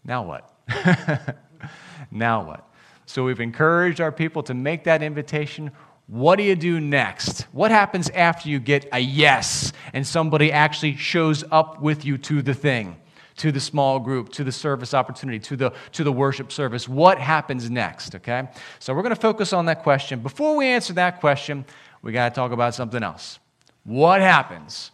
Now 0.04 0.24
what? 0.24 0.54
now 2.12 2.44
what? 2.44 2.68
So 3.06 3.24
we've 3.24 3.40
encouraged 3.40 4.02
our 4.02 4.12
people 4.12 4.44
to 4.44 4.54
make 4.54 4.84
that 4.84 5.02
invitation 5.02 5.72
what 6.08 6.38
do 6.38 6.44
you 6.44 6.56
do 6.56 6.80
next? 6.80 7.42
What 7.52 7.70
happens 7.70 8.10
after 8.10 8.48
you 8.48 8.60
get 8.60 8.88
a 8.94 9.00
yes 9.00 9.74
and 9.94 10.08
somebody 10.08 10.52
actually 10.52 10.96
shows 10.96 11.44
up 11.52 11.82
with 11.82 12.06
you 12.06 12.18
to 12.20 12.42
the 12.42 12.54
thing, 12.54 12.96
to 13.38 13.52
the 13.52 13.60
small 13.60 14.00
group, 14.00 14.30
to 14.34 14.46
the 14.46 14.52
service 14.54 14.94
opportunity, 14.94 15.40
to 15.40 15.58
the, 15.58 15.74
to 15.92 16.06
the 16.06 16.12
worship 16.12 16.54
service? 16.54 16.88
What 16.88 17.20
happens 17.20 17.70
next? 17.70 18.16
Okay? 18.16 18.48
So 18.80 18.94
we're 18.94 19.02
going 19.02 19.16
to 19.16 19.20
focus 19.20 19.52
on 19.52 19.66
that 19.66 19.84
question. 19.84 20.22
Before 20.22 20.56
we 20.56 20.68
answer 20.68 20.94
that 20.94 21.20
question, 21.20 21.66
we 22.02 22.14
got 22.14 22.30
to 22.30 22.36
talk 22.36 22.54
about 22.54 22.74
something 22.74 23.04
else. 23.04 23.40
What 23.84 24.22
happens? 24.22 24.92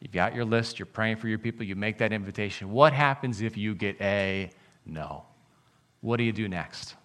You've 0.00 0.12
got 0.12 0.34
your 0.34 0.44
list, 0.44 0.78
you're 0.78 0.86
praying 0.86 1.16
for 1.16 1.28
your 1.28 1.38
people, 1.38 1.64
you 1.64 1.76
make 1.76 1.98
that 1.98 2.12
invitation. 2.12 2.70
What 2.70 2.92
happens 2.92 3.40
if 3.40 3.56
you 3.56 3.74
get 3.74 3.98
a 4.00 4.50
no? 4.84 5.22
What 6.02 6.18
do 6.18 6.24
you 6.24 6.32
do 6.32 6.48
next? 6.48 6.96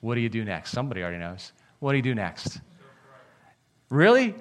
What 0.00 0.16
do 0.16 0.20
you 0.20 0.28
do 0.28 0.44
next? 0.44 0.72
Somebody 0.72 1.02
already 1.02 1.18
knows. 1.18 1.52
What 1.80 1.92
do 1.92 1.96
you 1.96 2.02
do 2.02 2.14
next? 2.14 2.60
Really? 3.88 4.34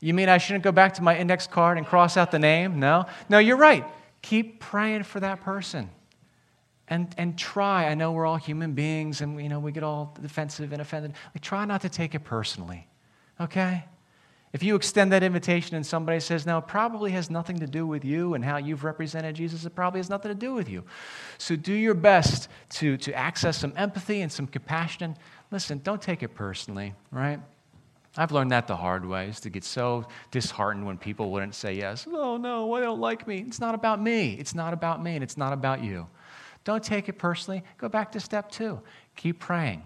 You 0.00 0.14
mean 0.14 0.28
I 0.28 0.38
shouldn't 0.38 0.64
go 0.64 0.72
back 0.72 0.94
to 0.94 1.02
my 1.02 1.16
index 1.16 1.46
card 1.46 1.78
and 1.78 1.86
cross 1.86 2.16
out 2.16 2.30
the 2.30 2.38
name? 2.38 2.80
No? 2.80 3.06
No, 3.28 3.38
you're 3.38 3.56
right. 3.56 3.84
Keep 4.22 4.60
praying 4.60 5.04
for 5.04 5.20
that 5.20 5.42
person. 5.42 5.90
And, 6.88 7.14
and 7.18 7.38
try. 7.38 7.86
I 7.86 7.94
know 7.94 8.12
we're 8.12 8.26
all 8.26 8.36
human 8.36 8.72
beings 8.72 9.20
and 9.20 9.40
you 9.40 9.48
know, 9.48 9.60
we 9.60 9.72
get 9.72 9.82
all 9.82 10.16
defensive 10.20 10.72
and 10.72 10.80
offended. 10.80 11.12
Like, 11.34 11.42
try 11.42 11.64
not 11.66 11.82
to 11.82 11.88
take 11.88 12.14
it 12.14 12.24
personally. 12.24 12.88
Okay? 13.40 13.84
If 14.52 14.62
you 14.62 14.74
extend 14.74 15.12
that 15.12 15.22
invitation 15.22 15.76
and 15.76 15.86
somebody 15.86 16.20
says, 16.20 16.46
no, 16.46 16.58
it 16.58 16.66
probably 16.66 17.10
has 17.10 17.28
nothing 17.28 17.58
to 17.58 17.66
do 17.66 17.86
with 17.86 18.04
you 18.04 18.32
and 18.32 18.42
how 18.42 18.56
you've 18.56 18.82
represented 18.82 19.36
Jesus, 19.36 19.66
it 19.66 19.74
probably 19.74 19.98
has 19.98 20.08
nothing 20.08 20.30
to 20.30 20.34
do 20.34 20.54
with 20.54 20.70
you. 20.70 20.84
So 21.36 21.54
do 21.54 21.74
your 21.74 21.92
best 21.92 22.48
to, 22.70 22.96
to 22.96 23.12
access 23.12 23.58
some 23.58 23.74
empathy 23.76 24.22
and 24.22 24.32
some 24.32 24.46
compassion 24.46 25.16
listen, 25.50 25.80
don't 25.84 26.00
take 26.00 26.22
it 26.22 26.34
personally, 26.34 26.94
right? 27.10 27.40
I've 28.16 28.32
learned 28.32 28.50
that 28.50 28.66
the 28.66 28.76
hard 28.76 29.06
way, 29.06 29.28
is 29.28 29.40
to 29.40 29.50
get 29.50 29.64
so 29.64 30.06
disheartened 30.30 30.84
when 30.84 30.98
people 30.98 31.30
wouldn't 31.30 31.54
say 31.54 31.74
yes. 31.74 32.06
Oh, 32.10 32.36
no, 32.36 32.74
they 32.74 32.82
don't 32.82 33.00
like 33.00 33.28
me. 33.28 33.44
It's 33.46 33.60
not 33.60 33.74
about 33.74 34.02
me. 34.02 34.34
It's 34.34 34.54
not 34.54 34.72
about 34.72 35.02
me, 35.02 35.14
and 35.14 35.22
it's 35.22 35.36
not 35.36 35.52
about 35.52 35.84
you. 35.84 36.06
Don't 36.64 36.82
take 36.82 37.08
it 37.08 37.18
personally. 37.18 37.62
Go 37.78 37.88
back 37.88 38.12
to 38.12 38.20
step 38.20 38.50
two. 38.50 38.80
Keep 39.16 39.38
praying. 39.38 39.82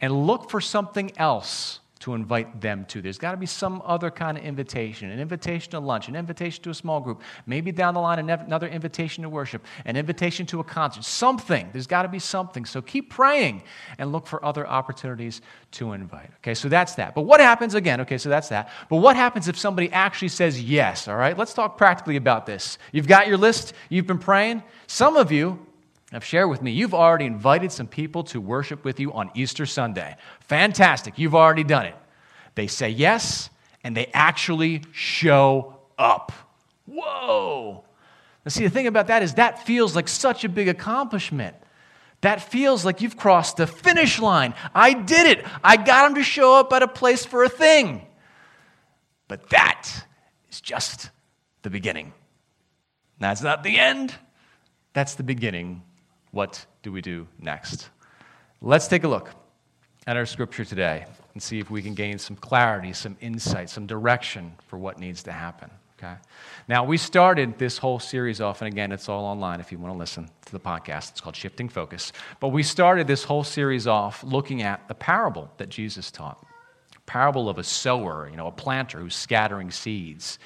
And 0.00 0.26
look 0.26 0.50
for 0.50 0.60
something 0.60 1.12
else 1.16 1.80
to 2.02 2.14
invite 2.14 2.60
them 2.60 2.84
to. 2.86 3.00
There's 3.00 3.16
got 3.16 3.30
to 3.30 3.36
be 3.36 3.46
some 3.46 3.80
other 3.84 4.10
kind 4.10 4.36
of 4.36 4.42
invitation 4.42 5.08
an 5.12 5.20
invitation 5.20 5.70
to 5.70 5.78
lunch, 5.78 6.08
an 6.08 6.16
invitation 6.16 6.60
to 6.64 6.70
a 6.70 6.74
small 6.74 7.00
group, 7.00 7.22
maybe 7.46 7.70
down 7.70 7.94
the 7.94 8.00
line, 8.00 8.18
another 8.18 8.66
invitation 8.66 9.22
to 9.22 9.28
worship, 9.28 9.64
an 9.84 9.96
invitation 9.96 10.44
to 10.46 10.58
a 10.58 10.64
concert, 10.64 11.04
something. 11.04 11.70
There's 11.72 11.86
got 11.86 12.02
to 12.02 12.08
be 12.08 12.18
something. 12.18 12.64
So 12.64 12.82
keep 12.82 13.08
praying 13.08 13.62
and 13.98 14.10
look 14.10 14.26
for 14.26 14.44
other 14.44 14.66
opportunities 14.66 15.42
to 15.72 15.92
invite. 15.92 16.30
Okay, 16.38 16.54
so 16.54 16.68
that's 16.68 16.96
that. 16.96 17.14
But 17.14 17.22
what 17.22 17.38
happens 17.38 17.76
again? 17.76 18.00
Okay, 18.00 18.18
so 18.18 18.28
that's 18.28 18.48
that. 18.48 18.70
But 18.88 18.96
what 18.96 19.14
happens 19.14 19.46
if 19.46 19.56
somebody 19.56 19.88
actually 19.92 20.28
says 20.28 20.60
yes? 20.60 21.06
All 21.06 21.16
right, 21.16 21.38
let's 21.38 21.54
talk 21.54 21.78
practically 21.78 22.16
about 22.16 22.46
this. 22.46 22.78
You've 22.90 23.06
got 23.06 23.28
your 23.28 23.36
list, 23.36 23.74
you've 23.88 24.08
been 24.08 24.18
praying. 24.18 24.64
Some 24.88 25.16
of 25.16 25.30
you, 25.30 25.64
have 26.12 26.24
shared 26.24 26.50
with 26.50 26.60
me, 26.60 26.72
you've 26.72 26.94
already 26.94 27.24
invited 27.24 27.72
some 27.72 27.86
people 27.86 28.22
to 28.24 28.40
worship 28.40 28.84
with 28.84 29.00
you 29.00 29.12
on 29.12 29.30
Easter 29.34 29.64
Sunday. 29.64 30.16
Fantastic. 30.40 31.18
You've 31.18 31.34
already 31.34 31.64
done 31.64 31.86
it. 31.86 31.94
They 32.54 32.66
say 32.66 32.90
yes, 32.90 33.48
and 33.82 33.96
they 33.96 34.10
actually 34.12 34.82
show 34.92 35.78
up. 35.98 36.32
Whoa. 36.86 37.84
Now, 38.44 38.48
see, 38.50 38.64
the 38.64 38.70
thing 38.70 38.86
about 38.86 39.06
that 39.06 39.22
is 39.22 39.34
that 39.34 39.64
feels 39.64 39.96
like 39.96 40.06
such 40.06 40.44
a 40.44 40.48
big 40.48 40.68
accomplishment. 40.68 41.56
That 42.20 42.42
feels 42.42 42.84
like 42.84 43.00
you've 43.00 43.16
crossed 43.16 43.56
the 43.56 43.66
finish 43.66 44.20
line. 44.20 44.54
I 44.74 44.92
did 44.92 45.26
it. 45.26 45.46
I 45.64 45.76
got 45.76 46.04
them 46.04 46.16
to 46.16 46.22
show 46.22 46.54
up 46.54 46.72
at 46.72 46.82
a 46.82 46.88
place 46.88 47.24
for 47.24 47.42
a 47.42 47.48
thing. 47.48 48.06
But 49.28 49.48
that 49.50 49.88
is 50.50 50.60
just 50.60 51.10
the 51.62 51.70
beginning. 51.70 52.12
That's 53.18 53.42
not 53.42 53.62
the 53.62 53.78
end. 53.78 54.14
That's 54.92 55.14
the 55.14 55.22
beginning 55.22 55.82
what 56.32 56.66
do 56.82 56.90
we 56.90 57.00
do 57.00 57.28
next? 57.38 57.88
Let's 58.60 58.88
take 58.88 59.04
a 59.04 59.08
look 59.08 59.30
at 60.06 60.16
our 60.16 60.26
scripture 60.26 60.64
today 60.64 61.06
and 61.34 61.42
see 61.42 61.60
if 61.60 61.70
we 61.70 61.80
can 61.80 61.94
gain 61.94 62.18
some 62.18 62.36
clarity, 62.36 62.92
some 62.92 63.16
insight, 63.20 63.70
some 63.70 63.86
direction 63.86 64.52
for 64.66 64.78
what 64.78 64.98
needs 64.98 65.22
to 65.22 65.32
happen. 65.32 65.70
Okay? 65.98 66.14
Now, 66.66 66.82
we 66.82 66.96
started 66.96 67.58
this 67.58 67.78
whole 67.78 68.00
series 68.00 68.40
off, 68.40 68.60
and 68.60 68.66
again, 68.66 68.90
it's 68.90 69.08
all 69.08 69.24
online 69.24 69.60
if 69.60 69.70
you 69.70 69.78
want 69.78 69.94
to 69.94 69.98
listen 69.98 70.28
to 70.46 70.52
the 70.52 70.58
podcast. 70.58 71.12
It's 71.12 71.20
called 71.20 71.36
Shifting 71.36 71.68
Focus. 71.68 72.12
But 72.40 72.48
we 72.48 72.64
started 72.64 73.06
this 73.06 73.22
whole 73.22 73.44
series 73.44 73.86
off 73.86 74.24
looking 74.24 74.62
at 74.62 74.88
the 74.88 74.94
parable 74.94 75.48
that 75.58 75.68
Jesus 75.68 76.10
taught 76.10 76.44
parable 77.06 77.48
of 77.48 77.58
a 77.58 77.64
sower, 77.64 78.28
you 78.30 78.36
know, 78.36 78.46
a 78.46 78.52
planter 78.52 78.98
who's 78.98 79.14
scattering 79.14 79.70
seeds. 79.70 80.38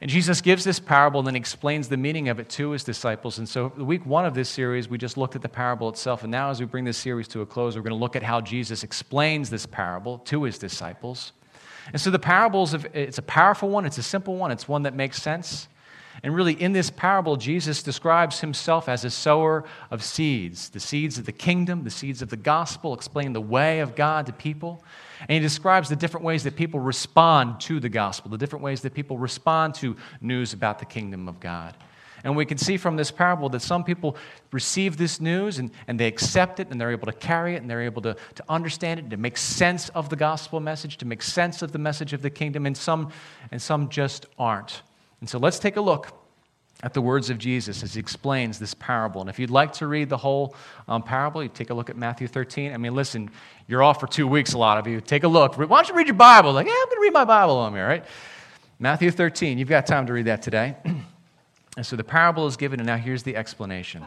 And 0.00 0.10
Jesus 0.10 0.40
gives 0.40 0.64
this 0.64 0.80
parable 0.80 1.20
and 1.20 1.26
then 1.26 1.36
explains 1.36 1.88
the 1.88 1.96
meaning 1.96 2.28
of 2.28 2.40
it 2.40 2.48
to 2.50 2.70
his 2.70 2.84
disciples. 2.84 3.38
And 3.38 3.48
so, 3.48 3.68
week 3.76 4.04
one 4.04 4.24
of 4.24 4.34
this 4.34 4.48
series, 4.48 4.88
we 4.88 4.98
just 4.98 5.16
looked 5.16 5.36
at 5.36 5.42
the 5.42 5.48
parable 5.48 5.88
itself. 5.88 6.22
And 6.22 6.30
now, 6.30 6.50
as 6.50 6.60
we 6.60 6.66
bring 6.66 6.84
this 6.84 6.98
series 6.98 7.28
to 7.28 7.40
a 7.42 7.46
close, 7.46 7.76
we're 7.76 7.82
going 7.82 7.90
to 7.90 7.96
look 7.96 8.16
at 8.16 8.22
how 8.22 8.40
Jesus 8.40 8.82
explains 8.82 9.50
this 9.50 9.66
parable 9.66 10.18
to 10.18 10.42
his 10.44 10.58
disciples. 10.58 11.32
And 11.92 12.00
so, 12.00 12.10
the 12.10 12.18
parables, 12.18 12.74
of, 12.74 12.86
it's 12.94 13.18
a 13.18 13.22
powerful 13.22 13.68
one, 13.68 13.86
it's 13.86 13.98
a 13.98 14.02
simple 14.02 14.36
one, 14.36 14.50
it's 14.50 14.68
one 14.68 14.82
that 14.82 14.94
makes 14.94 15.22
sense. 15.22 15.68
And 16.22 16.34
really, 16.34 16.52
in 16.52 16.72
this 16.72 16.90
parable, 16.90 17.36
Jesus 17.36 17.82
describes 17.82 18.40
himself 18.40 18.88
as 18.88 19.04
a 19.04 19.10
sower 19.10 19.64
of 19.90 20.02
seeds 20.02 20.68
the 20.68 20.80
seeds 20.80 21.18
of 21.18 21.26
the 21.26 21.32
kingdom, 21.32 21.84
the 21.84 21.90
seeds 21.90 22.22
of 22.22 22.28
the 22.28 22.36
gospel, 22.36 22.94
explaining 22.94 23.32
the 23.32 23.40
way 23.40 23.80
of 23.80 23.94
God 23.94 24.26
to 24.26 24.32
people. 24.32 24.82
And 25.20 25.30
he 25.30 25.38
describes 25.40 25.88
the 25.88 25.96
different 25.96 26.24
ways 26.24 26.44
that 26.44 26.56
people 26.56 26.80
respond 26.80 27.60
to 27.62 27.80
the 27.80 27.88
gospel, 27.88 28.30
the 28.30 28.38
different 28.38 28.64
ways 28.64 28.82
that 28.82 28.94
people 28.94 29.18
respond 29.18 29.74
to 29.76 29.96
news 30.20 30.52
about 30.52 30.78
the 30.78 30.84
kingdom 30.84 31.28
of 31.28 31.40
God. 31.40 31.76
And 32.24 32.36
we 32.36 32.46
can 32.46 32.58
see 32.58 32.76
from 32.76 32.96
this 32.96 33.10
parable 33.10 33.48
that 33.48 33.62
some 33.62 33.82
people 33.82 34.16
receive 34.52 34.96
this 34.96 35.20
news 35.20 35.58
and, 35.58 35.70
and 35.88 35.98
they 35.98 36.06
accept 36.06 36.60
it 36.60 36.68
and 36.70 36.80
they're 36.80 36.92
able 36.92 37.06
to 37.06 37.12
carry 37.12 37.54
it 37.54 37.62
and 37.62 37.70
they're 37.70 37.82
able 37.82 38.02
to, 38.02 38.16
to 38.36 38.44
understand 38.48 39.00
it, 39.00 39.10
to 39.10 39.16
make 39.16 39.36
sense 39.36 39.88
of 39.90 40.08
the 40.08 40.16
gospel 40.16 40.60
message, 40.60 40.98
to 40.98 41.04
make 41.04 41.22
sense 41.22 41.62
of 41.62 41.72
the 41.72 41.78
message 41.78 42.12
of 42.12 42.22
the 42.22 42.30
kingdom, 42.30 42.66
and 42.66 42.76
some, 42.76 43.10
and 43.50 43.60
some 43.60 43.88
just 43.88 44.26
aren't. 44.38 44.82
And 45.22 45.30
so 45.30 45.38
let's 45.38 45.60
take 45.60 45.76
a 45.76 45.80
look 45.80 46.08
at 46.82 46.94
the 46.94 47.00
words 47.00 47.30
of 47.30 47.38
Jesus 47.38 47.84
as 47.84 47.94
he 47.94 48.00
explains 48.00 48.58
this 48.58 48.74
parable. 48.74 49.20
And 49.20 49.30
if 49.30 49.38
you'd 49.38 49.50
like 49.52 49.72
to 49.74 49.86
read 49.86 50.08
the 50.08 50.16
whole 50.16 50.56
um, 50.88 51.00
parable, 51.00 51.44
you 51.44 51.48
take 51.48 51.70
a 51.70 51.74
look 51.74 51.88
at 51.88 51.96
Matthew 51.96 52.26
13. 52.26 52.72
I 52.72 52.76
mean, 52.76 52.92
listen, 52.92 53.30
you're 53.68 53.84
off 53.84 54.00
for 54.00 54.08
two 54.08 54.26
weeks, 54.26 54.52
a 54.54 54.58
lot 54.58 54.78
of 54.78 54.88
you. 54.88 55.00
Take 55.00 55.22
a 55.22 55.28
look. 55.28 55.56
Why 55.56 55.64
don't 55.64 55.88
you 55.88 55.94
read 55.94 56.08
your 56.08 56.14
Bible? 56.14 56.52
Like, 56.52 56.66
yeah, 56.66 56.72
I'm 56.72 56.86
going 56.86 56.96
to 56.96 57.02
read 57.02 57.12
my 57.12 57.24
Bible 57.24 57.56
on 57.56 57.72
here, 57.72 57.86
right? 57.86 58.04
Matthew 58.80 59.12
13. 59.12 59.58
You've 59.58 59.68
got 59.68 59.86
time 59.86 60.08
to 60.08 60.12
read 60.12 60.24
that 60.24 60.42
today. 60.42 60.74
and 61.76 61.86
so 61.86 61.94
the 61.94 62.02
parable 62.02 62.48
is 62.48 62.56
given, 62.56 62.80
and 62.80 62.86
now 62.88 62.96
here's 62.96 63.22
the 63.22 63.36
explanation. 63.36 64.04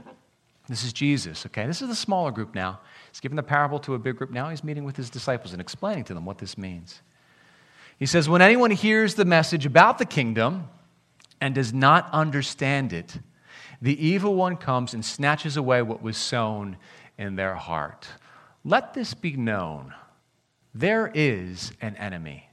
This 0.67 0.83
is 0.83 0.91
Jesus, 0.91 1.45
okay? 1.45 1.65
This 1.65 1.81
is 1.81 1.87
the 1.87 1.95
smaller 1.95 2.31
group 2.31 2.53
now. 2.53 2.81
He's 3.09 3.21
giving 3.21 3.37
the 3.37 3.43
parable 3.43 3.79
to 3.79 3.93
a 3.93 3.99
big 3.99 4.17
group. 4.17 4.31
Now 4.31 4.49
he's 4.49 4.65
meeting 4.65 4.83
with 4.83 4.97
his 4.97 5.09
disciples 5.09 5.53
and 5.53 5.61
explaining 5.61 6.03
to 6.05 6.13
them 6.13 6.25
what 6.25 6.39
this 6.39 6.57
means. 6.57 7.01
He 7.97 8.05
says, 8.05 8.27
When 8.27 8.41
anyone 8.41 8.71
hears 8.71 9.15
the 9.15 9.23
message 9.23 9.65
about 9.65 9.97
the 9.97 10.05
kingdom, 10.05 10.67
and 11.41 11.55
does 11.55 11.73
not 11.73 12.09
understand 12.11 12.93
it, 12.93 13.19
the 13.81 14.05
evil 14.05 14.35
one 14.35 14.57
comes 14.57 14.93
and 14.93 15.03
snatches 15.03 15.57
away 15.57 15.81
what 15.81 16.01
was 16.01 16.17
sown 16.17 16.77
in 17.17 17.35
their 17.35 17.55
heart. 17.55 18.07
Let 18.63 18.93
this 18.93 19.13
be 19.13 19.35
known 19.35 19.93
there 20.73 21.09
is 21.13 21.71
an 21.81 21.95
enemy, 21.95 22.49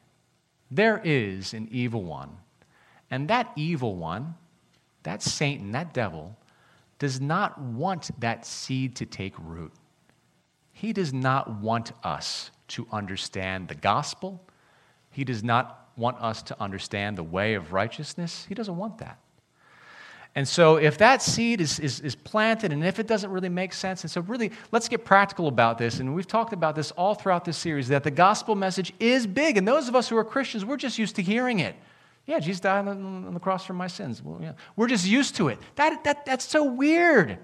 there 0.71 1.01
is 1.03 1.55
an 1.55 1.69
evil 1.71 2.05
one. 2.05 2.37
And 3.11 3.29
that 3.29 3.53
evil 3.57 3.97
one, 3.97 4.37
that 5.03 5.23
Satan, 5.23 5.73
that 5.73 5.93
devil, 5.93 6.37
does 6.99 7.21
not 7.21 7.61
want 7.61 8.11
that 8.21 8.47
seed 8.47 8.97
to 8.97 9.05
take 9.05 9.35
root. 9.39 9.73
He 10.73 10.93
does 10.93 11.12
not 11.12 11.61
want 11.61 11.93
us 12.03 12.51
to 12.69 12.87
understand 12.91 13.69
the 13.69 13.75
gospel. 13.75 14.43
He 15.11 15.25
does 15.25 15.45
not 15.45 15.82
want 15.97 16.21
us 16.21 16.43
to 16.45 16.61
understand 16.61 17.19
the 17.19 17.23
way 17.23 17.55
of 17.55 17.73
righteousness. 17.73 18.47
He 18.49 18.55
doesn't 18.55 18.77
want 18.77 18.99
that. 18.99 19.19
And 20.35 20.49
so, 20.49 20.77
if 20.77 20.97
that 20.99 21.21
seed 21.21 21.61
is, 21.61 21.79
is, 21.79 22.01
is, 22.01 22.15
planted 22.15 22.73
and 22.73 22.83
if 22.83 22.99
it 22.99 23.07
doesn't 23.07 23.31
really 23.31 23.51
make 23.51 23.75
sense, 23.75 24.03
and 24.03 24.11
so 24.11 24.23
really, 24.23 24.51
let's 24.71 24.89
get 24.89 25.05
practical 25.05 25.47
about 25.47 25.77
this. 25.77 26.01
And 26.01 26.15
we've 26.15 26.27
talked 26.27 26.55
about 26.55 26.75
this 26.75 26.91
all 26.93 27.15
throughout 27.15 27.45
this 27.45 27.59
series 27.59 27.89
that 27.89 28.03
the 28.03 28.11
gospel 28.11 28.55
message 28.55 28.95
is 28.99 29.27
big. 29.27 29.59
And 29.59 29.69
those 29.69 29.89
of 29.89 29.95
us 29.95 30.09
who 30.09 30.17
are 30.17 30.25
Christians, 30.25 30.65
we're 30.65 30.79
just 30.79 30.99
used 30.99 31.17
to 31.17 31.23
hearing 31.23 31.59
it. 31.59 31.75
Yeah, 32.25 32.39
Jesus 32.39 32.61
died 32.61 32.89
on 32.89 33.35
the 33.35 33.41
cross 33.41 33.67
for 33.67 33.75
my 33.75 33.89
sins. 33.89 34.23
Well, 34.23 34.39
yeah. 34.41 34.53
We're 34.75 34.87
just 34.87 35.07
used 35.07 35.37
to 35.37 35.49
it. 35.49 35.59
That, 35.75 36.03
that, 36.05 36.25
that's 36.25 36.49
so 36.49 36.65
weird. 36.65 37.39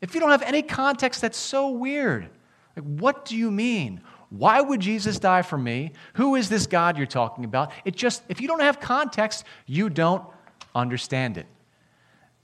If 0.00 0.14
you 0.14 0.20
don't 0.20 0.30
have 0.30 0.42
any 0.42 0.62
context, 0.62 1.20
that's 1.20 1.38
so 1.38 1.70
weird. 1.70 2.30
Like, 2.74 2.84
what 2.84 3.26
do 3.26 3.36
you 3.36 3.50
mean? 3.50 4.00
Why 4.36 4.60
would 4.60 4.80
Jesus 4.80 5.20
die 5.20 5.42
for 5.42 5.56
me? 5.56 5.92
Who 6.14 6.34
is 6.34 6.48
this 6.48 6.66
God 6.66 6.98
you're 6.98 7.06
talking 7.06 7.44
about? 7.44 7.70
It 7.84 7.94
just, 7.94 8.22
if 8.28 8.40
you 8.40 8.48
don't 8.48 8.62
have 8.62 8.80
context, 8.80 9.44
you 9.66 9.88
don't 9.88 10.24
understand 10.74 11.38
it. 11.38 11.46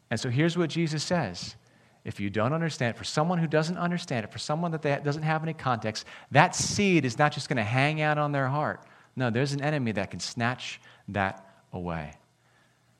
And 0.09 0.21
so 0.21 0.29
here's 0.29 0.57
what 0.57 0.71
Jesus 0.71 1.03
says. 1.03 1.57
If 2.05 2.21
you 2.21 2.31
don't 2.31 2.53
understand 2.53 2.97
for 2.97 3.03
someone 3.03 3.39
who 3.39 3.49
doesn't 3.49 3.77
understand 3.77 4.25
it, 4.25 4.33
for 4.33 4.39
someone 4.39 4.71
that 4.71 5.05
doesn't 5.05 5.25
have 5.25 5.43
any 5.43 5.53
context, 5.53 6.07
that 6.31 6.55
seed 6.55 7.05
is 7.05 7.19
not 7.19 7.33
just 7.33 7.49
going 7.49 7.57
to 7.57 7.65
hang 7.65 8.01
out 8.01 8.19
on 8.19 8.31
their 8.31 8.47
heart. 8.47 8.83
No, 9.17 9.29
there's 9.29 9.53
an 9.53 9.61
enemy 9.61 9.91
that 9.93 10.13
can 10.13 10.21
snatch 10.21 10.81
that 11.09 11.45
away. 11.73 12.13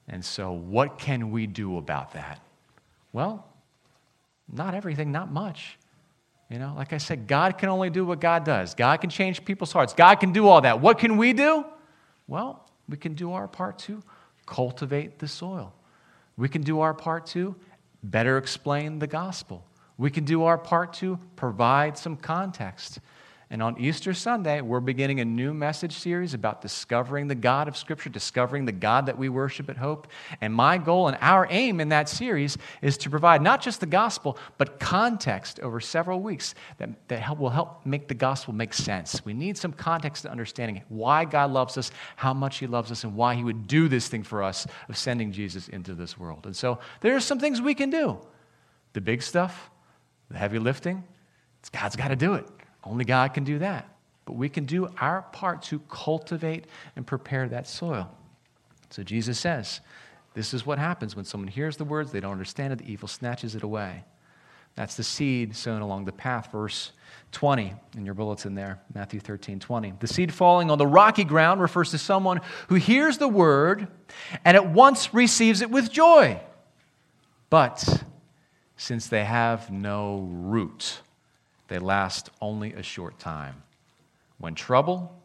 And 0.09 0.25
so, 0.25 0.51
what 0.51 0.99
can 0.99 1.31
we 1.31 1.47
do 1.47 1.79
about 1.79 2.13
that? 2.15 2.41
Well, 3.13 3.47
not 4.53 4.75
everything, 4.75 5.13
not 5.13 5.31
much. 5.31 5.79
You 6.51 6.59
know, 6.59 6.75
like 6.77 6.93
I 6.93 6.99
said, 6.99 7.29
God 7.29 7.59
can 7.59 7.69
only 7.69 7.91
do 7.91 8.05
what 8.05 8.21
God 8.21 8.45
does. 8.45 8.75
God 8.75 9.01
can 9.01 9.09
change 9.09 9.45
people's 9.45 9.73
hearts. 9.73 9.95
God 9.95 10.17
can 10.17 10.33
do 10.33 10.49
all 10.49 10.61
that. 10.63 10.81
What 10.81 10.99
can 10.99 11.17
we 11.17 11.33
do? 11.33 11.65
Well, 12.27 12.69
we 12.89 12.97
can 12.97 13.15
do 13.15 13.33
our 13.33 13.47
part 13.47 13.79
to 13.81 14.03
cultivate 14.47 15.21
the 15.21 15.29
soil. 15.29 15.73
We 16.37 16.49
can 16.49 16.63
do 16.63 16.81
our 16.81 16.93
part 16.93 17.27
to 17.27 17.55
better 18.03 18.37
explain 18.37 18.99
the 18.99 19.07
gospel. 19.07 19.65
We 19.97 20.11
can 20.11 20.25
do 20.25 20.43
our 20.45 20.59
part 20.59 20.93
to 20.95 21.21
provide 21.37 21.97
some 21.97 22.17
context. 22.17 22.99
And 23.53 23.65
on 23.65 23.81
Easter 23.81 24.15
Sunday, 24.15 24.61
we're 24.61 24.79
beginning 24.79 25.19
a 25.19 25.25
new 25.25 25.53
message 25.53 25.95
series 25.95 26.35
about 26.35 26.63
discovering 26.63 27.27
the 27.27 27.35
God 27.35 27.67
of 27.67 27.77
Scripture, 27.77 28.09
discovering 28.09 28.65
the 28.65 28.71
God 28.71 29.07
that 29.07 29.19
we 29.19 29.29
worship 29.29 29.69
at 29.69 29.77
Hope. 29.77 30.07
And 30.41 30.55
my 30.55 30.79
goal 30.79 31.09
and 31.09 31.19
our 31.21 31.49
aim 31.51 31.81
in 31.81 31.89
that 31.89 32.09
series 32.09 32.57
is 32.81 32.97
to 32.99 33.11
provide 33.11 33.43
not 33.43 33.61
just 33.61 33.81
the 33.81 33.87
gospel, 33.87 34.39
but 34.57 34.79
context 34.79 35.59
over 35.61 35.81
several 35.81 36.21
weeks 36.21 36.55
that, 36.79 36.91
that 37.09 37.19
help, 37.19 37.41
will 37.41 37.51
help 37.51 37.85
make 37.85 38.07
the 38.07 38.15
gospel 38.15 38.55
make 38.55 38.73
sense. 38.73 39.25
We 39.25 39.33
need 39.33 39.59
some 39.59 39.73
context 39.73 40.23
to 40.23 40.31
understanding 40.31 40.83
why 40.89 41.25
God 41.25 41.51
loves 41.51 41.77
us, 41.77 41.91
how 42.15 42.33
much 42.33 42.59
He 42.59 42.69
loves 42.69 42.93
us, 42.93 43.03
and 43.03 43.17
why 43.17 43.35
He 43.35 43.43
would 43.43 43.67
do 43.67 43.89
this 43.89 44.07
thing 44.07 44.23
for 44.23 44.45
us 44.45 44.65
of 44.89 44.97
sending 44.97 45.33
Jesus 45.33 45.67
into 45.67 45.95
this 45.97 46.17
world. 46.17 46.47
And 46.47 46.55
so 46.55 46.79
there 47.01 47.17
are 47.17 47.21
some 47.21 47.41
things 47.41 47.61
we 47.61 47.75
can 47.75 47.91
do. 47.91 48.21
The 48.93 49.01
big 49.01 49.23
stuff, 49.23 49.71
the 50.31 50.39
heavy 50.39 50.61
lifting, 50.61 51.03
God's 51.73 51.97
got 51.97 52.09
to 52.09 52.17
do 52.17 52.35
it. 52.35 52.47
Only 52.85 53.05
God 53.05 53.35
can 53.35 53.45
do 53.45 53.59
that. 53.59 53.89
But 54.25 54.35
we 54.35 54.49
can 54.49 54.65
do 54.65 54.89
our 55.01 55.23
part 55.33 55.63
to 55.65 55.81
cultivate 55.91 56.67
and 56.97 57.07
prepare 57.07 57.49
that 57.49 57.67
soil. 57.67 58.11
So 58.91 59.03
Jesus 59.03 59.39
says, 59.39 59.81
this 60.35 60.55
is 60.55 60.65
what 60.65 60.79
happens 60.79 61.17
when 61.17 61.25
someone 61.25 61.49
hears 61.49 61.77
the 61.77 61.85
words, 61.85 62.13
they 62.13 62.21
don't 62.21 62.33
understand 62.33 62.73
it, 62.73 62.81
the 62.81 62.93
evil 62.93 63.09
snatches 63.09 63.55
it 63.55 63.63
away. 63.63 64.05
That's 64.77 64.95
the 64.95 65.03
seed 65.03 65.57
sown 65.57 65.83
along 65.83 66.05
the 66.05 66.13
path, 66.13 66.53
verse 66.53 66.93
20 67.33 67.75
in 67.97 68.05
your 68.05 68.15
bulletin 68.15 68.55
there, 68.55 68.81
Matthew 68.95 69.21
13, 69.21 69.59
20. 69.59 69.95
The 69.99 70.07
seed 70.07 70.33
falling 70.33 70.71
on 70.71 70.79
the 70.79 70.87
rocky 70.87 71.25
ground 71.25 71.61
refers 71.61 71.91
to 71.91 71.99
someone 71.99 72.41
who 72.69 72.77
hears 72.77 73.19
the 73.19 73.29
word 73.29 73.89
and 74.45 74.57
at 74.57 74.71
once 74.71 75.13
receives 75.13 75.61
it 75.61 75.71
with 75.71 75.91
joy. 75.91 76.41
But 77.51 78.05
since 78.77 79.09
they 79.09 79.25
have 79.25 79.71
no 79.71 80.29
root, 80.31 81.01
they 81.71 81.79
last 81.79 82.31
only 82.41 82.73
a 82.73 82.83
short 82.83 83.21
time. 83.21 83.63
When 84.39 84.57
trouble 84.57 85.17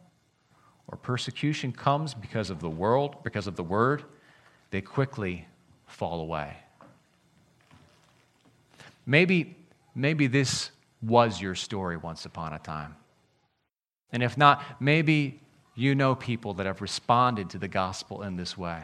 or 0.88 0.96
persecution 0.96 1.72
comes 1.72 2.14
because 2.14 2.52
of 2.52 2.60
the 2.60 2.70
world, 2.70 3.18
because 3.24 3.48
of 3.48 3.56
the 3.56 3.64
word, 3.64 4.04
they 4.70 4.80
quickly 4.80 5.48
fall 5.88 6.22
away. 6.22 6.56
Maybe, 9.08 9.58
maybe 9.96 10.28
this 10.28 10.70
was 11.02 11.42
your 11.42 11.56
story 11.56 11.98
once 11.98 12.26
upon 12.26 12.54
a 12.54 12.60
time. 12.60 12.96
And 14.12 14.22
if 14.22 14.38
not, 14.38 14.64
maybe 14.80 15.40
you 15.74 15.96
know 15.96 16.14
people 16.14 16.54
that 16.54 16.68
have 16.68 16.80
responded 16.80 17.50
to 17.50 17.58
the 17.58 17.68
gospel 17.68 18.22
in 18.22 18.36
this 18.36 18.56
way. 18.56 18.84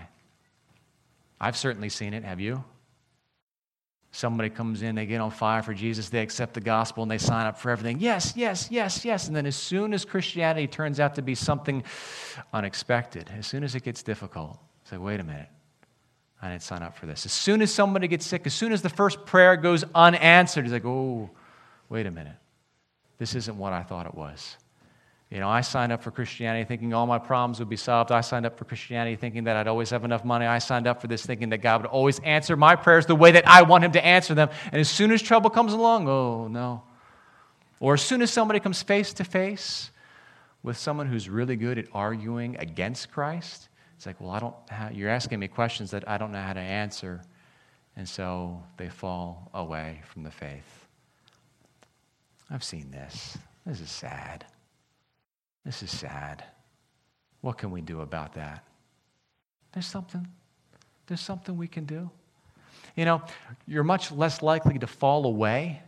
I've 1.40 1.56
certainly 1.56 1.90
seen 1.90 2.16
it. 2.16 2.24
Have 2.24 2.40
you? 2.40 2.64
Somebody 4.14 4.50
comes 4.50 4.82
in, 4.82 4.96
they 4.96 5.06
get 5.06 5.22
on 5.22 5.32
fire 5.32 5.64
for 5.64 5.74
Jesus, 5.74 6.10
they 6.10 6.22
accept 6.22 6.54
the 6.54 6.62
gospel, 6.62 7.02
and 7.02 7.10
they 7.10 7.18
sign 7.18 7.46
up 7.46 7.58
for 7.58 7.70
everything. 7.70 8.00
Yes, 8.02 8.34
yes, 8.36 8.68
yes, 8.70 9.06
yes. 9.06 9.28
And 9.28 9.36
then 9.36 9.46
as 9.46 9.56
soon 9.56 9.94
as 9.94 10.04
Christianity 10.04 10.68
turns 10.68 11.00
out 11.00 11.16
to 11.16 11.22
be 11.22 11.34
something 11.34 11.84
unexpected, 12.52 13.30
as 13.38 13.48
soon 13.48 13.64
as 13.64 13.74
it 13.74 13.84
gets 13.84 14.04
difficult, 14.04 14.60
say, 14.84 14.98
wait 14.98 15.22
a 15.22 15.24
minute, 15.24 15.48
I 16.42 16.50
didn't 16.50 16.64
sign 16.64 16.84
up 16.84 16.98
for 16.98 17.06
this. 17.06 17.26
As 17.26 17.32
soon 17.32 17.62
as 17.62 17.74
somebody 17.74 18.10
gets 18.10 18.26
sick, 18.26 18.46
as 18.46 18.54
soon 18.54 18.74
as 18.74 18.82
the 18.82 18.90
first 18.90 19.26
prayer 19.26 19.56
goes 19.56 19.86
unanswered, 19.96 20.66
he's 20.66 20.74
like, 20.74 20.86
oh, 20.86 21.30
wait 21.88 22.06
a 22.06 22.12
minute. 22.12 22.36
This 23.18 23.36
isn't 23.36 23.58
what 23.58 23.72
I 23.72 23.84
thought 23.84 24.08
it 24.08 24.16
was. 24.16 24.58
You 25.32 25.40
know, 25.40 25.48
I 25.48 25.62
signed 25.62 25.94
up 25.94 26.04
for 26.04 26.12
Christianity 26.12 26.66
thinking 26.66 26.94
all 26.94 27.08
my 27.08 27.18
problems 27.18 27.60
would 27.60 27.70
be 27.70 27.78
solved. 27.78 28.12
I 28.12 28.20
signed 28.20 28.46
up 28.46 28.58
for 28.58 28.66
Christianity 28.66 29.16
thinking 29.16 29.46
that 29.46 29.56
I'd 29.56 29.68
always 29.68 29.90
have 29.92 30.04
enough 30.04 30.26
money. 30.26 30.46
I 30.46 30.60
signed 30.60 30.88
up 30.88 31.00
for 31.00 31.08
this 31.08 31.26
thinking 31.26 31.50
that 31.50 31.60
God 31.60 31.82
would 31.82 31.90
always 31.90 32.20
answer 32.20 32.58
my 32.58 32.76
prayers 32.76 33.06
the 33.06 33.16
way 33.16 33.32
that 33.32 33.48
I 33.48 33.62
want 33.62 33.86
Him 33.86 33.94
to 33.94 34.06
answer 34.06 34.36
them. 34.36 34.50
And 34.74 34.82
as 34.82 34.90
soon 34.90 35.10
as 35.10 35.22
trouble 35.22 35.50
comes 35.50 35.72
along, 35.72 36.10
oh 36.10 36.50
no. 36.50 36.84
Or 37.80 37.94
as 37.94 38.02
soon 38.02 38.22
as 38.22 38.30
somebody 38.30 38.60
comes 38.60 38.84
face 38.84 39.14
to 39.14 39.24
face 39.24 39.90
with 40.64 40.78
someone 40.78 41.08
who's 41.08 41.30
really 41.30 41.56
good 41.56 41.78
at 41.78 41.86
arguing 41.94 42.58
against 42.58 43.10
Christ, 43.10 43.70
it's 43.96 44.06
like, 44.06 44.20
well, 44.20 44.32
I 44.32 44.40
don't 44.40 44.56
have, 44.70 44.94
you're 44.94 45.10
asking 45.10 45.40
me 45.40 45.48
questions 45.48 45.92
that 45.92 46.08
I 46.10 46.18
don't 46.18 46.34
know 46.34 46.42
how 46.42 46.54
to 46.54 46.60
answer. 46.60 47.22
And 47.96 48.08
so 48.08 48.62
they 48.76 48.90
fall 48.90 49.50
away 49.54 50.02
from 50.04 50.24
the 50.24 50.32
faith. 50.32 50.88
I've 52.50 52.66
seen 52.66 52.92
this. 52.92 53.38
This 53.66 53.80
is 53.80 53.90
sad. 53.90 54.46
This 55.66 55.84
is 55.84 55.92
sad. 55.92 56.44
What 57.42 57.58
can 57.58 57.72
we 57.72 57.82
do 57.82 58.02
about 58.02 58.34
that? 58.34 58.64
There's 59.74 59.86
something. 59.86 60.28
There's 61.08 61.22
something 61.22 61.58
we 61.58 61.68
can 61.68 61.86
do. 61.86 62.10
You 62.96 63.06
know, 63.06 63.22
you're 63.68 63.84
much 63.84 64.12
less 64.12 64.42
likely 64.42 64.80
to 64.80 64.88
fall 64.88 65.26
away 65.26 65.82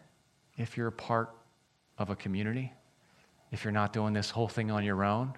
if 0.57 0.77
you're 0.77 0.87
a 0.87 0.91
part 0.91 1.29
of 1.97 2.09
a 2.09 2.15
community, 2.15 2.71
if 3.51 3.63
you're 3.63 3.73
not 3.73 3.93
doing 3.93 4.13
this 4.13 4.29
whole 4.29 4.47
thing 4.47 4.71
on 4.71 4.83
your 4.83 5.03
own. 5.03 5.33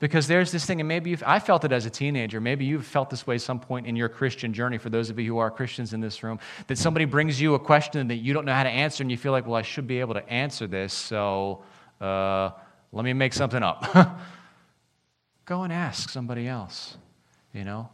Because 0.00 0.26
there's 0.26 0.52
this 0.52 0.66
thing, 0.66 0.80
and 0.80 0.88
maybe 0.88 1.16
I 1.24 1.38
felt 1.38 1.64
it 1.64 1.72
as 1.72 1.86
a 1.86 1.90
teenager, 1.90 2.40
maybe 2.40 2.64
you've 2.64 2.84
felt 2.84 3.08
this 3.10 3.26
way 3.26 3.38
some 3.38 3.60
point 3.60 3.86
in 3.86 3.96
your 3.96 4.08
Christian 4.08 4.52
journey, 4.52 4.76
for 4.76 4.90
those 4.90 5.08
of 5.08 5.18
you 5.18 5.32
who 5.32 5.38
are 5.38 5.50
Christians 5.50 5.94
in 5.94 6.00
this 6.00 6.22
room, 6.22 6.40
that 6.66 6.76
somebody 6.76 7.04
brings 7.04 7.40
you 7.40 7.54
a 7.54 7.58
question 7.58 8.08
that 8.08 8.16
you 8.16 8.34
don't 8.34 8.44
know 8.44 8.52
how 8.52 8.64
to 8.64 8.68
answer, 8.68 9.02
and 9.02 9.10
you 9.10 9.16
feel 9.16 9.32
like, 9.32 9.46
well, 9.46 9.54
I 9.54 9.62
should 9.62 9.86
be 9.86 10.00
able 10.00 10.14
to 10.14 10.28
answer 10.28 10.66
this, 10.66 10.92
so 10.92 11.62
uh, 12.00 12.50
let 12.94 13.04
me 13.04 13.12
make 13.12 13.32
something 13.32 13.62
up. 13.62 13.84
Go 15.44 15.62
and 15.62 15.72
ask 15.72 16.08
somebody 16.08 16.48
else, 16.48 16.96
you 17.52 17.64
know? 17.64 17.90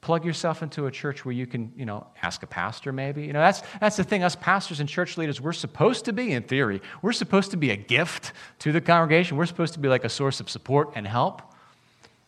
Plug 0.00 0.24
yourself 0.24 0.64
into 0.64 0.86
a 0.86 0.90
church 0.90 1.24
where 1.24 1.32
you 1.32 1.46
can, 1.46 1.72
you 1.76 1.84
know, 1.84 2.08
ask 2.22 2.42
a 2.42 2.46
pastor 2.46 2.92
maybe. 2.92 3.24
You 3.24 3.32
know, 3.32 3.38
that's, 3.38 3.62
that's 3.80 3.96
the 3.96 4.02
thing. 4.02 4.24
Us 4.24 4.34
pastors 4.34 4.80
and 4.80 4.88
church 4.88 5.16
leaders, 5.16 5.40
we're 5.40 5.52
supposed 5.52 6.06
to 6.06 6.12
be, 6.12 6.32
in 6.32 6.42
theory, 6.42 6.82
we're 7.02 7.12
supposed 7.12 7.52
to 7.52 7.56
be 7.56 7.70
a 7.70 7.76
gift 7.76 8.32
to 8.60 8.72
the 8.72 8.80
congregation. 8.80 9.36
We're 9.36 9.46
supposed 9.46 9.74
to 9.74 9.78
be 9.78 9.88
like 9.88 10.02
a 10.04 10.08
source 10.08 10.40
of 10.40 10.50
support 10.50 10.90
and 10.96 11.06
help. 11.06 11.40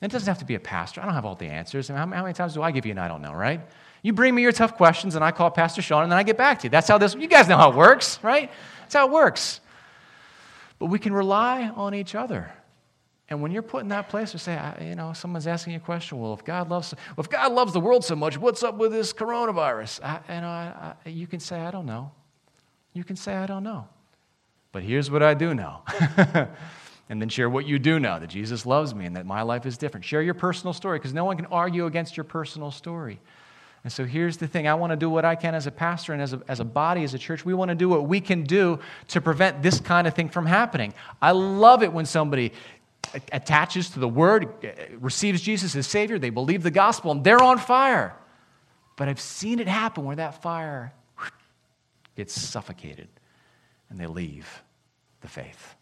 And 0.00 0.12
it 0.12 0.12
doesn't 0.12 0.28
have 0.28 0.38
to 0.38 0.44
be 0.44 0.54
a 0.54 0.60
pastor. 0.60 1.00
I 1.00 1.06
don't 1.06 1.14
have 1.14 1.24
all 1.24 1.34
the 1.34 1.46
answers. 1.46 1.88
how, 1.88 1.96
how 1.96 2.06
many 2.06 2.34
times 2.34 2.54
do 2.54 2.62
I 2.62 2.70
give 2.70 2.86
you 2.86 2.92
an 2.92 2.98
I 2.98 3.08
don't 3.08 3.22
know, 3.22 3.32
right? 3.32 3.60
You 4.02 4.12
bring 4.12 4.34
me 4.34 4.42
your 4.42 4.52
tough 4.52 4.76
questions, 4.76 5.14
and 5.14 5.24
I 5.24 5.30
call 5.30 5.50
Pastor 5.50 5.80
Sean, 5.80 6.02
and 6.02 6.12
then 6.12 6.18
I 6.18 6.22
get 6.22 6.36
back 6.36 6.58
to 6.60 6.64
you. 6.64 6.70
That's 6.70 6.86
how 6.86 6.98
this, 6.98 7.14
you 7.14 7.26
guys 7.26 7.48
know 7.48 7.56
how 7.56 7.70
it 7.70 7.74
works, 7.74 8.18
right? 8.22 8.52
That's 8.82 8.94
how 8.94 9.06
it 9.06 9.12
works. 9.12 9.60
But 10.84 10.90
we 10.90 10.98
can 10.98 11.14
rely 11.14 11.70
on 11.70 11.94
each 11.94 12.14
other. 12.14 12.52
And 13.30 13.40
when 13.40 13.50
you're 13.50 13.62
put 13.62 13.84
in 13.84 13.88
that 13.88 14.10
place 14.10 14.32
to 14.32 14.38
say, 14.38 14.60
you 14.82 14.94
know, 14.94 15.14
someone's 15.14 15.46
asking 15.46 15.72
you 15.72 15.78
a 15.78 15.80
question, 15.80 16.20
well, 16.20 16.34
if 16.34 16.44
God 16.44 16.68
loves, 16.68 16.92
well, 17.16 17.24
if 17.24 17.30
God 17.30 17.52
loves 17.52 17.72
the 17.72 17.80
world 17.80 18.04
so 18.04 18.14
much, 18.14 18.36
what's 18.36 18.62
up 18.62 18.76
with 18.76 18.92
this 18.92 19.10
coronavirus? 19.10 20.04
I, 20.04 20.40
know, 20.40 20.46
I, 20.46 20.94
I, 21.06 21.08
you 21.08 21.26
can 21.26 21.40
say, 21.40 21.58
I 21.58 21.70
don't 21.70 21.86
know. 21.86 22.12
You 22.92 23.02
can 23.02 23.16
say, 23.16 23.34
I 23.34 23.46
don't 23.46 23.62
know. 23.62 23.88
But 24.72 24.82
here's 24.82 25.10
what 25.10 25.22
I 25.22 25.32
do 25.32 25.54
know. 25.54 25.80
and 27.08 27.18
then 27.18 27.30
share 27.30 27.48
what 27.48 27.64
you 27.64 27.78
do 27.78 27.98
know 27.98 28.20
that 28.20 28.28
Jesus 28.28 28.66
loves 28.66 28.94
me 28.94 29.06
and 29.06 29.16
that 29.16 29.24
my 29.24 29.40
life 29.40 29.64
is 29.64 29.78
different. 29.78 30.04
Share 30.04 30.20
your 30.20 30.34
personal 30.34 30.74
story 30.74 30.98
because 30.98 31.14
no 31.14 31.24
one 31.24 31.38
can 31.38 31.46
argue 31.46 31.86
against 31.86 32.14
your 32.14 32.24
personal 32.24 32.70
story. 32.70 33.22
And 33.84 33.92
so 33.92 34.06
here's 34.06 34.38
the 34.38 34.48
thing 34.48 34.66
I 34.66 34.74
want 34.74 34.92
to 34.92 34.96
do 34.96 35.10
what 35.10 35.26
I 35.26 35.34
can 35.34 35.54
as 35.54 35.66
a 35.66 35.70
pastor 35.70 36.14
and 36.14 36.22
as 36.22 36.32
a, 36.32 36.40
as 36.48 36.58
a 36.58 36.64
body, 36.64 37.04
as 37.04 37.12
a 37.12 37.18
church. 37.18 37.44
We 37.44 37.52
want 37.52 37.68
to 37.68 37.74
do 37.74 37.88
what 37.90 38.08
we 38.08 38.18
can 38.18 38.44
do 38.44 38.80
to 39.08 39.20
prevent 39.20 39.62
this 39.62 39.78
kind 39.78 40.06
of 40.06 40.14
thing 40.14 40.30
from 40.30 40.46
happening. 40.46 40.94
I 41.20 41.32
love 41.32 41.82
it 41.82 41.92
when 41.92 42.06
somebody 42.06 42.52
attaches 43.30 43.90
to 43.90 44.00
the 44.00 44.08
word, 44.08 44.48
receives 44.98 45.42
Jesus 45.42 45.76
as 45.76 45.86
Savior, 45.86 46.18
they 46.18 46.30
believe 46.30 46.62
the 46.62 46.70
gospel, 46.70 47.12
and 47.12 47.22
they're 47.22 47.42
on 47.42 47.58
fire. 47.58 48.16
But 48.96 49.08
I've 49.08 49.20
seen 49.20 49.58
it 49.58 49.68
happen 49.68 50.04
where 50.04 50.16
that 50.16 50.40
fire 50.40 50.94
gets 52.16 52.32
suffocated 52.32 53.08
and 53.90 54.00
they 54.00 54.06
leave 54.06 54.62
the 55.20 55.28
faith. 55.28 55.74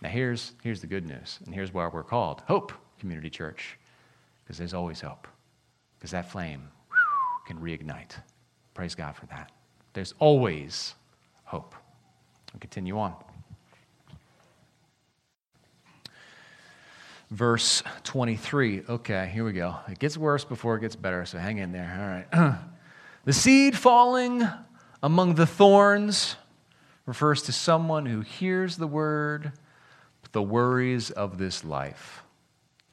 Now, 0.00 0.10
here's, 0.10 0.52
here's 0.62 0.80
the 0.80 0.86
good 0.86 1.06
news, 1.06 1.40
and 1.44 1.52
here's 1.54 1.74
why 1.74 1.88
we're 1.88 2.04
called 2.04 2.42
Hope 2.46 2.72
Community 3.00 3.30
Church, 3.30 3.78
because 4.44 4.58
there's 4.58 4.74
always 4.74 5.00
hope 5.00 5.26
because 6.04 6.10
that 6.10 6.30
flame 6.30 6.68
can 7.46 7.58
reignite. 7.60 8.10
Praise 8.74 8.94
God 8.94 9.16
for 9.16 9.24
that. 9.28 9.50
There's 9.94 10.12
always 10.18 10.94
hope. 11.44 11.74
I'll 12.52 12.60
continue 12.60 12.98
on. 12.98 13.14
Verse 17.30 17.82
23. 18.02 18.82
Okay, 18.86 19.30
here 19.32 19.46
we 19.46 19.54
go. 19.54 19.76
It 19.88 19.98
gets 19.98 20.18
worse 20.18 20.44
before 20.44 20.76
it 20.76 20.82
gets 20.82 20.94
better, 20.94 21.24
so 21.24 21.38
hang 21.38 21.56
in 21.56 21.72
there. 21.72 22.28
All 22.34 22.38
right. 22.42 22.58
the 23.24 23.32
seed 23.32 23.74
falling 23.74 24.46
among 25.02 25.36
the 25.36 25.46
thorns 25.46 26.36
refers 27.06 27.40
to 27.44 27.52
someone 27.52 28.04
who 28.04 28.20
hears 28.20 28.76
the 28.76 28.86
word, 28.86 29.52
but 30.20 30.32
the 30.32 30.42
worries 30.42 31.10
of 31.10 31.38
this 31.38 31.64
life 31.64 32.22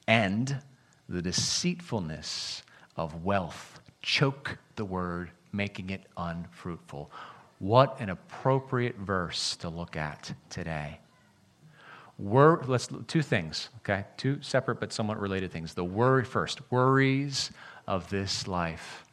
and 0.08 0.62
the 1.10 1.22
deceitfulness 1.22 2.64
of 2.96 3.24
wealth 3.24 3.80
choke 4.02 4.58
the 4.76 4.86
word, 4.86 5.32
making 5.52 5.90
it 5.90 6.06
unfruitful. 6.18 7.12
What 7.60 8.00
an 8.00 8.10
appropriate 8.10 8.98
verse 8.98 9.56
to 9.58 9.70
look 9.70 9.96
at 9.96 10.34
today. 10.50 11.00
Wor- 12.18 12.64
let's 12.68 12.88
two 13.08 13.22
things, 13.22 13.70
okay? 13.80 14.06
Two 14.18 14.42
separate 14.42 14.80
but 14.80 14.94
somewhat 14.94 15.20
related 15.20 15.52
things. 15.52 15.74
The 15.74 15.84
worry 15.84 16.24
first, 16.24 16.62
worries 16.72 17.52
of 17.88 18.10
this 18.10 18.48
life. 18.48 19.06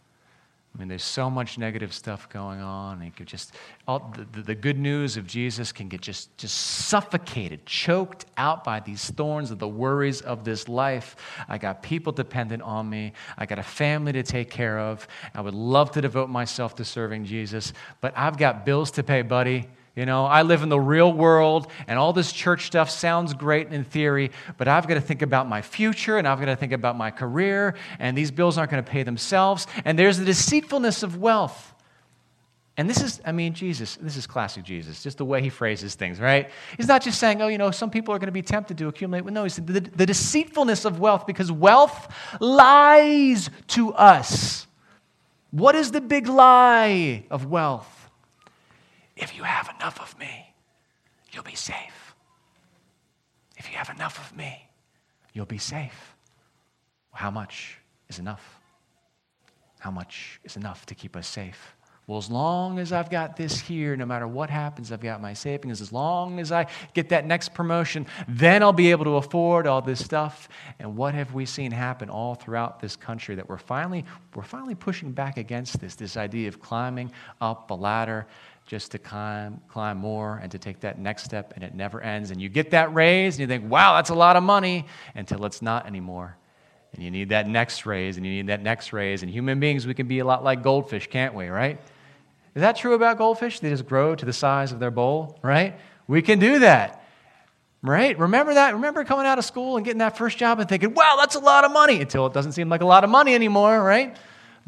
I 0.79 0.81
mean, 0.81 0.89
there's 0.89 1.03
so 1.03 1.29
much 1.29 1.59
negative 1.59 1.93
stuff 1.93 2.29
going 2.29 2.61
on. 2.61 3.03
And 3.03 3.13
you 3.19 3.27
just, 3.27 3.53
all, 3.89 4.15
the, 4.33 4.43
the 4.43 4.55
good 4.55 4.79
news 4.79 5.17
of 5.17 5.27
Jesus 5.27 5.73
can 5.73 5.89
get 5.89 6.01
just, 6.01 6.39
just 6.39 6.57
suffocated, 6.57 7.67
choked 7.67 8.27
out 8.37 8.63
by 8.63 8.79
these 8.79 9.11
thorns 9.11 9.51
of 9.51 9.59
the 9.59 9.67
worries 9.67 10.21
of 10.21 10.45
this 10.45 10.69
life. 10.69 11.17
I 11.49 11.59
got 11.59 11.83
people 11.83 12.13
dependent 12.13 12.63
on 12.63 12.89
me. 12.89 13.13
I 13.37 13.45
got 13.45 13.59
a 13.59 13.65
family 13.65 14.13
to 14.13 14.23
take 14.23 14.51
care 14.51 14.79
of. 14.79 15.09
I 15.35 15.41
would 15.41 15.55
love 15.55 15.91
to 15.93 16.01
devote 16.01 16.31
myself 16.31 16.77
to 16.77 16.85
serving 16.85 17.25
Jesus, 17.25 17.73
but 18.01 18.17
I've 18.17 18.39
got 18.39 18.65
bills 18.65 18.93
to 18.93 19.03
pay, 19.03 19.23
buddy. 19.23 19.67
You 19.99 20.07
know, 20.07 20.27
I 20.27 20.43
live 20.43 20.63
in 20.63 20.69
the 20.69 20.79
real 20.79 21.13
world, 21.13 21.67
and 21.89 21.99
all 21.99 22.13
this 22.13 22.31
church 22.31 22.67
stuff 22.67 22.89
sounds 22.89 23.35
great 23.35 23.73
in 23.73 23.83
theory, 23.83 24.31
but 24.57 24.69
I've 24.69 24.87
got 24.87 24.95
to 24.95 25.01
think 25.01 25.23
about 25.23 25.49
my 25.49 25.61
future, 25.61 26.19
and 26.19 26.29
I've 26.29 26.39
got 26.39 26.45
to 26.45 26.55
think 26.55 26.71
about 26.71 26.97
my 26.97 27.11
career, 27.11 27.75
and 27.99 28.17
these 28.17 28.31
bills 28.31 28.59
aren't 28.59 28.71
going 28.71 28.85
to 28.85 28.89
pay 28.89 29.03
themselves. 29.03 29.67
And 29.85 29.99
there's 29.99 30.17
the 30.19 30.25
deceitfulness 30.25 31.03
of 31.03 31.17
wealth. 31.17 31.75
And 32.77 32.89
this 32.89 33.03
is, 33.03 33.21
I 33.27 33.33
mean, 33.33 33.55
Jesus, 33.55 33.97
this 33.97 34.17
is 34.17 34.25
classic 34.25 34.63
Jesus, 34.63 35.03
just 35.03 35.19
the 35.19 35.25
way 35.25 35.43
he 35.43 35.49
phrases 35.49 35.97
things, 35.97 36.21
right? 36.21 36.49
He's 36.77 36.87
not 36.87 37.03
just 37.03 37.19
saying, 37.19 37.43
oh, 37.43 37.49
you 37.49 37.59
know, 37.59 37.73
some 37.73 37.91
people 37.91 38.15
are 38.15 38.21
going 38.21 38.27
to 38.27 38.33
be 38.33 38.41
tempted 38.41 38.79
to 38.79 38.87
accumulate. 38.87 39.25
Well, 39.25 39.35
No, 39.35 39.43
he's 39.43 39.57
the, 39.57 39.81
the 39.81 40.07
deceitfulness 40.07 40.85
of 40.85 41.01
wealth, 41.01 41.27
because 41.27 41.51
wealth 41.51 42.15
lies 42.39 43.51
to 43.69 43.93
us. 43.95 44.69
What 45.51 45.75
is 45.75 45.91
the 45.91 46.01
big 46.01 46.29
lie 46.29 47.25
of 47.33 47.47
wealth? 47.47 47.98
If 49.19 49.37
you 49.37 49.43
have 49.43 49.69
enough 49.77 50.01
of 50.01 50.19
me, 50.19 50.55
you'll 51.33 51.43
be 51.43 51.55
safe. 51.55 52.15
If 53.57 53.71
you 53.71 53.77
have 53.77 53.91
enough 53.91 54.19
of 54.19 54.37
me, 54.37 54.69
you'll 55.33 55.47
be 55.47 55.59
safe. 55.59 56.15
How 57.13 57.31
much 57.31 57.79
is 58.09 58.19
enough? 58.21 58.61
How 59.81 59.91
much 59.91 60.41
is 60.45 60.57
enough 60.57 60.87
to 60.87 60.95
keep 60.95 61.17
us 61.17 61.27
safe? 61.27 61.75
Well, 62.09 62.17
as 62.17 62.31
long 62.31 62.79
as 62.79 62.91
I've 62.91 63.11
got 63.11 63.37
this 63.37 63.61
here, 63.61 63.95
no 63.95 64.07
matter 64.07 64.27
what 64.27 64.49
happens, 64.49 64.91
I've 64.93 65.03
got 65.03 65.21
my 65.21 65.35
savings. 65.35 65.83
As 65.83 65.93
long 65.93 66.41
as 66.41 66.51
I 66.51 66.67
get 66.95 67.11
that 67.11 67.27
next 67.27 67.53
promotion, 67.53 68.07
then 68.27 68.63
I'll 68.63 68.73
be 68.73 68.93
able 68.93 69.05
to 69.05 69.17
afford 69.17 69.67
all 69.67 69.83
this 69.83 70.03
stuff. 70.03 70.49
And 70.79 70.97
what 70.97 71.13
have 71.15 71.35
we 71.35 71.45
seen 71.45 71.71
happen 71.71 72.09
all 72.09 72.35
throughout 72.35 72.81
this 72.81 72.97
country 72.97 73.35
that 73.35 73.47
we're 73.47 73.59
finally, 73.59 74.07
we're 74.35 74.43
finally 74.43 74.75
pushing 74.75 75.13
back 75.13 75.37
against 75.37 75.81
this, 75.81 75.97
this 75.97 76.17
idea 76.17 76.49
of 76.49 76.63
climbing 76.63 77.13
up 77.43 77.71
a 77.71 77.75
ladder 77.75 78.27
just 78.69 78.93
to 78.93 78.99
climb, 78.99 79.61
climb 79.67 79.97
more 79.97 80.39
and 80.43 80.53
to 80.53 80.59
take 80.59 80.81
that 80.81 80.99
next 80.99 81.25
step, 81.25 81.55
and 81.57 81.65
it 81.65 81.75
never 81.75 82.03
ends. 82.03 82.31
And 82.31 82.41
you 82.41 82.51
get 82.51 82.71
that 82.73 82.95
raise, 82.95 83.35
and 83.35 83.41
you 83.41 83.47
think, 83.47 83.69
wow, 83.69 83.97
that's 83.97 84.11
a 84.11 84.15
lot 84.15 84.37
of 84.37 84.43
money, 84.43 84.85
until 85.15 85.47
it's 85.47 85.63
not 85.63 85.87
anymore. 85.87 86.37
And 86.93 87.03
you 87.03 87.11
need 87.11 87.31
that 87.31 87.49
next 87.49 87.87
raise, 87.87 88.19
and 88.19 88.27
you 88.27 88.31
need 88.31 88.49
that 88.49 88.63
next 88.63 88.93
raise. 88.93 89.23
And 89.23 89.33
human 89.33 89.59
beings, 89.59 89.87
we 89.87 89.95
can 89.95 90.07
be 90.07 90.19
a 90.19 90.25
lot 90.25 90.45
like 90.45 90.63
goldfish, 90.63 91.09
can't 91.09 91.35
we, 91.35 91.49
right? 91.49 91.81
Is 92.55 92.61
that 92.61 92.77
true 92.77 92.93
about 92.93 93.17
goldfish? 93.17 93.59
They 93.61 93.71
just 93.71 93.87
grow 93.87 94.15
to 94.15 94.27
the 94.27 94.35
size 94.35 94.71
of 94.71 94.81
their 94.81 94.91
bowl, 94.91 95.39
right? 95.43 95.81
We 96.07 96.21
can 96.21 96.39
do 96.39 96.59
that, 96.59 97.03
right? 97.81 98.19
Remember 98.19 98.53
that? 98.53 98.75
Remember 98.75 99.03
coming 99.03 99.25
out 99.25 99.39
of 99.39 99.47
school 99.47 99.77
and 99.77 99.85
getting 99.85 100.01
that 100.01 100.19
first 100.19 100.37
job 100.37 100.61
and 100.61 100.69
thinking, 100.69 100.93
wow, 100.93 101.17
that's 101.19 101.37
a 101.37 101.41
lot 101.41 101.65
of 101.65 101.73
money, 101.73 102.03
until 102.03 102.27
it 102.27 102.35
doesn't 102.35 102.53
seem 102.53 102.69
like 102.69 102.83
a 102.83 102.87
lot 102.87 103.03
of 103.03 103.09
money 103.09 103.35
anymore, 103.35 103.83
right? 103.83 104.15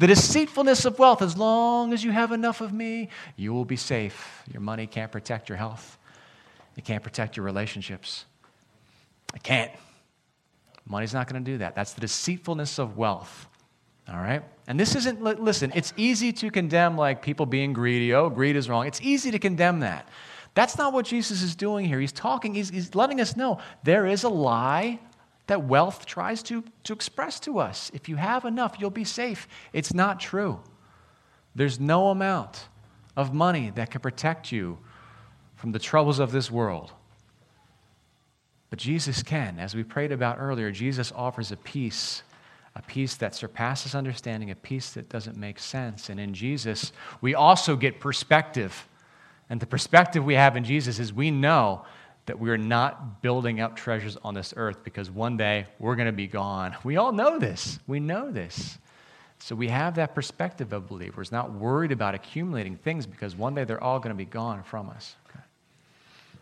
The 0.01 0.07
deceitfulness 0.07 0.85
of 0.85 0.97
wealth, 0.97 1.21
as 1.21 1.37
long 1.37 1.93
as 1.93 2.03
you 2.03 2.09
have 2.09 2.31
enough 2.31 2.59
of 2.59 2.73
me, 2.73 3.09
you 3.35 3.53
will 3.53 3.65
be 3.65 3.75
safe. 3.75 4.41
Your 4.51 4.59
money 4.59 4.87
can't 4.87 5.11
protect 5.11 5.47
your 5.47 5.59
health, 5.59 5.99
it 6.75 6.83
can't 6.85 7.03
protect 7.03 7.37
your 7.37 7.45
relationships. 7.45 8.25
It 9.35 9.43
can't. 9.43 9.71
Money's 10.87 11.13
not 11.13 11.31
going 11.31 11.43
to 11.43 11.51
do 11.51 11.59
that. 11.59 11.75
That's 11.75 11.93
the 11.93 12.01
deceitfulness 12.01 12.79
of 12.79 12.97
wealth. 12.97 13.45
All 14.09 14.17
right? 14.17 14.41
And 14.65 14.79
this 14.79 14.95
isn't, 14.95 15.21
listen, 15.21 15.71
it's 15.75 15.93
easy 15.95 16.33
to 16.33 16.49
condemn 16.49 16.97
like 16.97 17.21
people 17.21 17.45
being 17.45 17.71
greedy. 17.71 18.11
Oh, 18.11 18.31
greed 18.31 18.55
is 18.55 18.67
wrong. 18.67 18.87
It's 18.87 19.01
easy 19.01 19.29
to 19.29 19.37
condemn 19.37 19.81
that. 19.81 20.09
That's 20.55 20.79
not 20.79 20.93
what 20.93 21.05
Jesus 21.05 21.43
is 21.43 21.55
doing 21.55 21.85
here. 21.85 21.99
He's 21.99 22.11
talking, 22.11 22.55
he's, 22.55 22.71
he's 22.71 22.95
letting 22.95 23.21
us 23.21 23.37
know 23.37 23.59
there 23.83 24.07
is 24.07 24.23
a 24.23 24.29
lie 24.29 24.99
that 25.51 25.65
wealth 25.65 26.05
tries 26.05 26.41
to, 26.43 26.63
to 26.85 26.93
express 26.93 27.37
to 27.41 27.59
us. 27.59 27.91
If 27.93 28.07
you 28.07 28.15
have 28.15 28.45
enough, 28.45 28.77
you'll 28.79 28.89
be 28.89 29.03
safe. 29.03 29.49
It's 29.73 29.93
not 29.93 30.17
true. 30.17 30.61
There's 31.55 31.77
no 31.77 32.07
amount 32.07 32.69
of 33.17 33.33
money 33.33 33.69
that 33.75 33.91
can 33.91 33.99
protect 33.99 34.53
you 34.53 34.77
from 35.55 35.73
the 35.73 35.79
troubles 35.79 36.19
of 36.19 36.31
this 36.31 36.49
world. 36.49 36.93
But 38.69 38.79
Jesus 38.79 39.23
can. 39.23 39.59
As 39.59 39.75
we 39.75 39.83
prayed 39.83 40.13
about 40.13 40.37
earlier, 40.39 40.71
Jesus 40.71 41.11
offers 41.13 41.51
a 41.51 41.57
peace 41.57 42.23
a 42.73 42.81
peace 42.83 43.15
that 43.15 43.35
surpasses 43.35 43.93
understanding, 43.93 44.49
a 44.49 44.55
peace 44.55 44.91
that 44.91 45.09
doesn't 45.09 45.35
make 45.35 45.59
sense. 45.59 46.09
And 46.09 46.21
in 46.21 46.33
Jesus, 46.33 46.93
we 47.19 47.35
also 47.35 47.75
get 47.75 47.99
perspective. 47.99 48.87
And 49.49 49.59
the 49.59 49.65
perspective 49.65 50.23
we 50.23 50.35
have 50.35 50.55
in 50.55 50.63
Jesus 50.63 50.97
is 50.97 51.11
we 51.11 51.31
know 51.31 51.83
that 52.31 52.39
we're 52.39 52.55
not 52.55 53.21
building 53.21 53.59
up 53.59 53.75
treasures 53.75 54.15
on 54.23 54.33
this 54.33 54.53
earth 54.55 54.85
because 54.85 55.11
one 55.11 55.35
day 55.35 55.65
we're 55.79 55.97
going 55.97 56.05
to 56.05 56.13
be 56.13 56.27
gone. 56.27 56.73
We 56.81 56.95
all 56.95 57.11
know 57.11 57.37
this. 57.37 57.77
We 57.87 57.99
know 57.99 58.31
this. 58.31 58.77
So 59.39 59.53
we 59.53 59.67
have 59.67 59.95
that 59.95 60.15
perspective 60.15 60.71
of 60.71 60.87
believers, 60.87 61.29
not 61.29 61.51
worried 61.51 61.91
about 61.91 62.15
accumulating 62.15 62.77
things 62.77 63.05
because 63.05 63.35
one 63.35 63.53
day 63.53 63.65
they're 63.65 63.83
all 63.83 63.99
going 63.99 64.15
to 64.15 64.17
be 64.17 64.23
gone 64.23 64.63
from 64.63 64.89
us. 64.89 65.17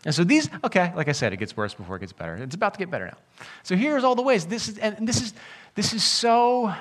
And 0.04 0.14
so 0.14 0.22
these, 0.22 0.48
okay, 0.62 0.92
like 0.94 1.08
I 1.08 1.12
said, 1.12 1.32
it 1.32 1.38
gets 1.38 1.56
worse 1.56 1.74
before 1.74 1.96
it 1.96 2.00
gets 2.00 2.12
better. 2.12 2.36
It's 2.36 2.54
about 2.54 2.74
to 2.74 2.78
get 2.78 2.88
better 2.88 3.06
now. 3.06 3.18
So 3.64 3.74
here's 3.74 4.04
all 4.04 4.14
the 4.14 4.22
ways. 4.22 4.46
This 4.46 4.68
is, 4.68 4.78
and 4.78 5.08
this 5.08 5.20
is, 5.20 5.34
this 5.74 5.92
is 5.92 6.04
so 6.04 6.72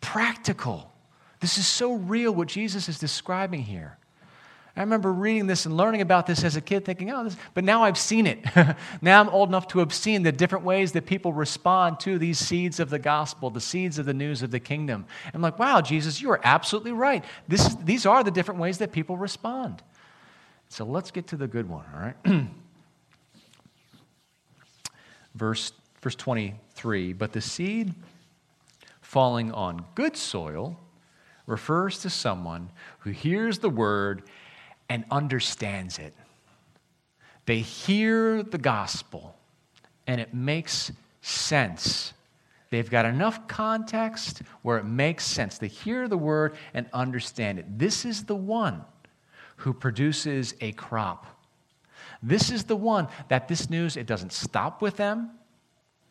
practical. 0.00 0.92
This 1.38 1.58
is 1.58 1.66
so 1.68 1.92
real 1.92 2.34
what 2.34 2.48
Jesus 2.48 2.88
is 2.88 2.98
describing 2.98 3.62
here. 3.62 3.98
I 4.76 4.80
remember 4.80 5.10
reading 5.10 5.46
this 5.46 5.64
and 5.64 5.74
learning 5.74 6.02
about 6.02 6.26
this 6.26 6.44
as 6.44 6.56
a 6.56 6.60
kid, 6.60 6.84
thinking, 6.84 7.10
oh, 7.10 7.24
this, 7.24 7.36
but 7.54 7.64
now 7.64 7.82
I've 7.82 7.96
seen 7.96 8.26
it. 8.26 8.44
now 9.00 9.20
I'm 9.20 9.30
old 9.30 9.48
enough 9.48 9.68
to 9.68 9.78
have 9.78 9.94
seen 9.94 10.22
the 10.22 10.32
different 10.32 10.66
ways 10.66 10.92
that 10.92 11.06
people 11.06 11.32
respond 11.32 11.98
to 12.00 12.18
these 12.18 12.38
seeds 12.38 12.78
of 12.78 12.90
the 12.90 12.98
gospel, 12.98 13.48
the 13.48 13.60
seeds 13.60 13.98
of 13.98 14.04
the 14.04 14.12
news 14.12 14.42
of 14.42 14.50
the 14.50 14.60
kingdom. 14.60 15.06
I'm 15.32 15.40
like, 15.40 15.58
wow, 15.58 15.80
Jesus, 15.80 16.20
you 16.20 16.30
are 16.30 16.40
absolutely 16.44 16.92
right. 16.92 17.24
This 17.48 17.66
is, 17.66 17.76
these 17.76 18.04
are 18.04 18.22
the 18.22 18.30
different 18.30 18.60
ways 18.60 18.76
that 18.78 18.92
people 18.92 19.16
respond. 19.16 19.82
So 20.68 20.84
let's 20.84 21.10
get 21.10 21.28
to 21.28 21.36
the 21.38 21.46
good 21.46 21.70
one, 21.70 21.84
all 21.94 22.00
right? 22.00 22.46
verse, 25.34 25.72
verse 26.02 26.16
23 26.16 27.14
But 27.14 27.32
the 27.32 27.40
seed 27.40 27.94
falling 29.00 29.52
on 29.52 29.86
good 29.94 30.18
soil 30.18 30.78
refers 31.46 32.00
to 32.00 32.10
someone 32.10 32.70
who 33.00 33.10
hears 33.10 33.60
the 33.60 33.70
word 33.70 34.22
and 34.88 35.04
understands 35.10 35.98
it. 35.98 36.14
They 37.46 37.60
hear 37.60 38.42
the 38.42 38.58
gospel 38.58 39.36
and 40.06 40.20
it 40.20 40.34
makes 40.34 40.92
sense. 41.20 42.12
They've 42.70 42.88
got 42.90 43.04
enough 43.04 43.46
context 43.48 44.42
where 44.62 44.78
it 44.78 44.84
makes 44.84 45.24
sense. 45.24 45.58
They 45.58 45.68
hear 45.68 46.08
the 46.08 46.18
word 46.18 46.56
and 46.74 46.86
understand 46.92 47.58
it. 47.58 47.78
This 47.78 48.04
is 48.04 48.24
the 48.24 48.36
one 48.36 48.84
who 49.56 49.72
produces 49.72 50.54
a 50.60 50.72
crop. 50.72 51.26
This 52.22 52.50
is 52.50 52.64
the 52.64 52.76
one 52.76 53.08
that 53.28 53.48
this 53.48 53.70
news, 53.70 53.96
it 53.96 54.06
doesn't 54.06 54.32
stop 54.32 54.82
with 54.82 54.96
them. 54.96 55.30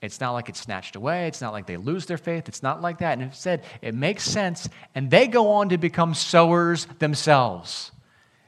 It's 0.01 0.19
not 0.19 0.33
like 0.33 0.49
it's 0.49 0.59
snatched 0.59 0.95
away. 0.95 1.27
It's 1.27 1.41
not 1.41 1.51
like 1.51 1.65
they 1.65 1.77
lose 1.77 2.05
their 2.05 2.17
faith. 2.17 2.47
It's 2.47 2.61
not 2.61 2.81
like 2.81 2.99
that. 2.99 3.13
And 3.13 3.23
instead, 3.23 3.63
it 3.81 3.95
makes 3.95 4.23
sense, 4.23 4.69
and 4.93 5.09
they 5.09 5.27
go 5.27 5.51
on 5.51 5.69
to 5.69 5.77
become 5.77 6.13
sowers 6.13 6.85
themselves. 6.99 7.91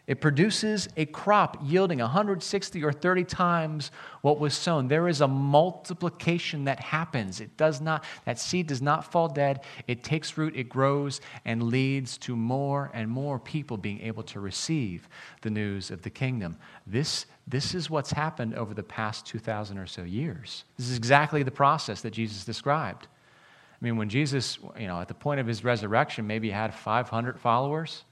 It 0.08 0.22
produces 0.22 0.88
a 0.96 1.06
crop 1.06 1.58
yielding 1.62 2.00
160 2.00 2.82
or 2.82 2.93
30 2.93 3.26
times 3.26 3.91
what 4.22 4.39
was 4.39 4.54
sown. 4.54 4.88
There 4.88 5.10
is 5.10 5.20
a 5.20 5.28
multiplication 5.28 6.63
that 6.63 6.80
happens. 6.80 7.41
It 7.41 7.58
does 7.58 7.82
not, 7.82 8.06
that 8.24 8.39
seed 8.39 8.67
does 8.67 8.82
not 8.82 9.12
fall 9.12 9.28
dead. 9.28 9.65
It 9.86 10.06
takes 10.06 10.38
root, 10.38 10.56
it 10.56 10.70
grows, 10.70 11.20
and 11.43 11.63
leads 11.63 12.17
to 12.20 12.38
more 12.38 12.89
and 12.93 13.10
more 13.10 13.38
people 13.38 13.76
being 13.76 14.00
able 14.00 14.24
to 14.24 14.39
receive 14.39 15.10
the 15.41 15.50
news 15.50 15.91
of 15.91 16.02
the 16.04 16.10
kingdom. 16.10 16.58
This, 16.88 17.26
this 17.46 17.76
is 17.76 17.89
what's 17.89 18.12
happened 18.12 18.56
over 18.56 18.74
the 18.74 18.84
past 18.84 19.26
2,000 19.26 19.78
or 19.78 19.88
so 19.88 20.04
years. 20.04 20.63
This 20.78 20.89
is 20.89 20.96
exactly 20.96 21.43
the 21.43 21.52
process 21.52 22.00
that 22.02 22.12
Jesus 22.12 22.46
described. 22.46 23.08
I 23.74 23.84
mean, 23.84 23.98
when 23.98 24.08
Jesus, 24.08 24.58
you 24.80 24.88
know, 24.88 25.02
at 25.02 25.10
the 25.10 25.13
point 25.13 25.41
of 25.41 25.48
his 25.48 25.65
resurrection, 25.65 26.26
maybe 26.26 26.50
had 26.50 26.74
500 26.74 27.38
followers 27.38 28.06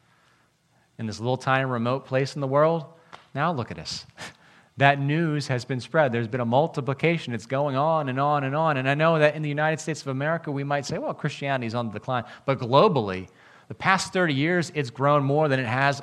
in 0.97 1.05
this 1.05 1.19
little 1.19 1.37
tiny 1.37 1.65
remote 1.65 2.05
place 2.05 2.35
in 2.35 2.41
the 2.41 2.47
world. 2.47 2.85
Now 3.33 3.51
look 3.51 3.71
at 3.71 3.79
us. 3.79 4.05
That 4.77 4.99
news 4.99 5.47
has 5.47 5.63
been 5.63 5.79
spread. 5.79 6.11
There's 6.11 6.27
been 6.27 6.41
a 6.41 6.45
multiplication. 6.45 7.33
It's 7.33 7.45
going 7.45 7.77
on 7.77 8.09
and 8.09 8.19
on 8.19 8.43
and 8.43 8.53
on. 8.53 8.75
And 8.75 8.89
I 8.89 8.93
know 8.93 9.17
that 9.19 9.35
in 9.35 9.41
the 9.41 9.47
United 9.47 9.79
States 9.79 10.01
of 10.01 10.07
America, 10.07 10.51
we 10.51 10.65
might 10.65 10.85
say, 10.85 10.97
well, 10.97 11.13
Christianity 11.13 11.67
is 11.67 11.75
on 11.75 11.87
the 11.87 11.93
decline. 11.93 12.25
But 12.45 12.59
globally, 12.59 13.29
the 13.69 13.73
past 13.73 14.11
30 14.11 14.33
years, 14.33 14.71
it's 14.75 14.89
grown 14.89 15.23
more 15.23 15.47
than 15.47 15.61
it 15.61 15.65
has 15.65 16.01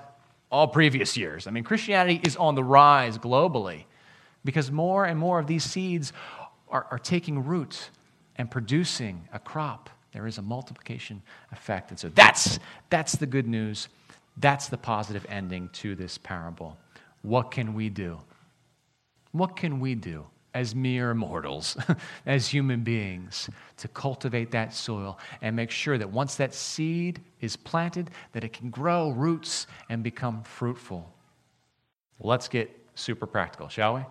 all 0.51 0.69
previous 0.69 1.19
years. 1.19 1.47
I 1.47 1.51
mean, 1.51 1.65
Christianity 1.65 2.21
is 2.25 2.35
on 2.37 2.55
the 2.55 2.65
rise 2.65 3.19
globally 3.19 3.85
because 4.43 4.71
more 4.71 5.05
and 5.05 5.19
more 5.19 5.39
of 5.39 5.47
these 5.47 5.65
seeds 5.65 6.15
are, 6.69 6.87
are 6.91 6.99
taking 6.99 7.45
root 7.45 7.91
and 8.37 8.51
producing 8.51 9.29
a 9.35 9.39
crop. 9.39 9.91
There 10.13 10.27
is 10.27 10.39
a 10.39 10.43
multiplication 10.43 11.23
effect. 11.53 11.91
And 11.91 11.99
so 11.99 12.09
that's, 12.09 12.59
that's 12.89 13.17
the 13.17 13.27
good 13.27 13.47
news 13.47 13.89
that's 14.37 14.69
the 14.69 14.79
positive 14.79 15.27
ending 15.29 15.69
to 15.75 15.95
this 15.95 16.19
parable. 16.19 16.77
What 17.23 17.51
can 17.51 17.75
we 17.75 17.89
do? 17.89 18.19
What 19.33 19.57
can 19.57 19.81
we 19.81 19.95
do 19.95 20.27
as 20.55 20.75
mere 20.75 21.15
mortals, 21.15 21.77
as 22.27 22.49
human 22.49 22.83
beings, 22.83 23.49
to 23.79 23.89
cultivate 23.89 24.51
that 24.51 24.75
soil 24.75 25.19
and 25.41 25.57
make 25.57 25.71
sure 25.71 25.97
that 25.97 26.11
once 26.11 26.35
that 26.37 26.55
seed 26.55 27.21
is 27.41 27.57
planted, 27.57 28.11
that 28.33 28.45
it 28.45 28.53
can 28.53 28.71
grow 28.71 29.11
roots 29.11 29.67
and 29.89 30.03
become 30.03 30.43
fruitful? 30.43 31.11
Let's 32.21 32.49
get 32.49 32.71
super 32.95 33.27
practical, 33.27 33.69
shall 33.69 33.95
we? 33.95 34.03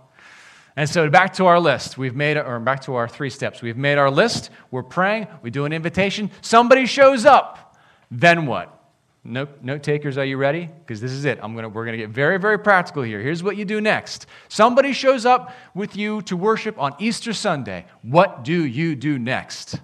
And 0.75 0.89
so 0.89 1.09
back 1.09 1.33
to 1.33 1.45
our 1.45 1.59
list. 1.59 1.97
We've 1.97 2.15
made, 2.15 2.37
or 2.37 2.59
back 2.59 2.81
to 2.81 2.95
our 2.95 3.07
three 3.07 3.29
steps. 3.29 3.61
We've 3.61 3.77
made 3.77 3.97
our 3.97 4.09
list. 4.09 4.49
We're 4.71 4.83
praying. 4.83 5.27
We 5.41 5.49
do 5.49 5.65
an 5.65 5.73
invitation. 5.73 6.31
Somebody 6.41 6.85
shows 6.85 7.25
up. 7.25 7.77
Then 8.09 8.45
what? 8.45 8.80
Note, 9.23 9.61
note 9.61 9.83
takers, 9.83 10.17
are 10.17 10.25
you 10.25 10.37
ready? 10.37 10.67
Because 10.79 10.99
this 10.99 11.11
is 11.11 11.25
it. 11.25 11.37
I'm 11.43 11.55
gonna, 11.55 11.69
we're 11.69 11.85
going 11.85 11.97
to 11.97 12.03
get 12.03 12.09
very, 12.09 12.39
very 12.39 12.57
practical 12.57 13.03
here. 13.03 13.19
Here's 13.19 13.43
what 13.43 13.55
you 13.55 13.65
do 13.65 13.79
next. 13.79 14.25
Somebody 14.49 14.93
shows 14.93 15.27
up 15.27 15.53
with 15.75 15.95
you 15.95 16.23
to 16.23 16.35
worship 16.35 16.79
on 16.79 16.95
Easter 16.97 17.31
Sunday. 17.31 17.85
What 18.01 18.43
do 18.43 18.65
you 18.65 18.95
do 18.95 19.19
next? 19.19 19.79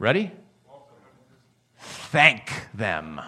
Ready? 0.00 0.32
Thank 1.78 2.50
them. 2.74 3.20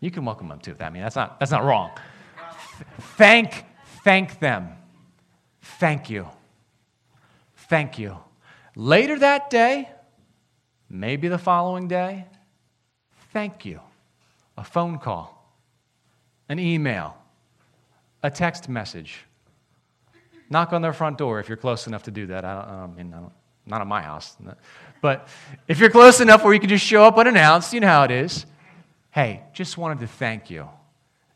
You 0.00 0.10
can 0.10 0.24
welcome 0.24 0.48
them 0.48 0.58
too. 0.58 0.74
I 0.80 0.90
mean, 0.90 1.02
that's 1.02 1.16
not, 1.16 1.38
that's 1.38 1.52
not 1.52 1.64
wrong. 1.64 1.92
Thank, 3.16 3.64
thank 4.02 4.40
them. 4.40 4.70
Thank 5.62 6.10
you. 6.10 6.28
Thank 7.56 7.98
you. 7.98 8.18
Later 8.74 9.18
that 9.20 9.50
day, 9.50 9.88
maybe 10.90 11.28
the 11.28 11.38
following 11.38 11.86
day, 11.86 12.26
thank 13.34 13.66
you. 13.66 13.80
A 14.56 14.64
phone 14.64 14.98
call, 14.98 15.54
an 16.48 16.58
email, 16.58 17.18
a 18.22 18.30
text 18.30 18.68
message. 18.70 19.18
Knock 20.48 20.72
on 20.72 20.80
their 20.80 20.92
front 20.92 21.18
door 21.18 21.40
if 21.40 21.48
you're 21.48 21.58
close 21.58 21.86
enough 21.86 22.04
to 22.04 22.10
do 22.10 22.26
that. 22.28 22.44
I, 22.44 22.54
don't, 22.54 22.68
I 22.68 22.86
mean, 22.86 23.14
I 23.14 23.20
not 23.66 23.80
at 23.80 23.86
my 23.86 24.02
house. 24.02 24.36
But 25.00 25.28
if 25.68 25.78
you're 25.78 25.90
close 25.90 26.20
enough 26.20 26.44
where 26.44 26.54
you 26.54 26.60
can 26.60 26.68
just 26.68 26.84
show 26.84 27.04
up 27.04 27.16
unannounced, 27.18 27.72
you 27.72 27.80
know 27.80 27.86
how 27.88 28.04
it 28.04 28.10
is. 28.10 28.46
Hey, 29.10 29.42
just 29.52 29.78
wanted 29.78 30.00
to 30.00 30.06
thank 30.06 30.50
you. 30.50 30.68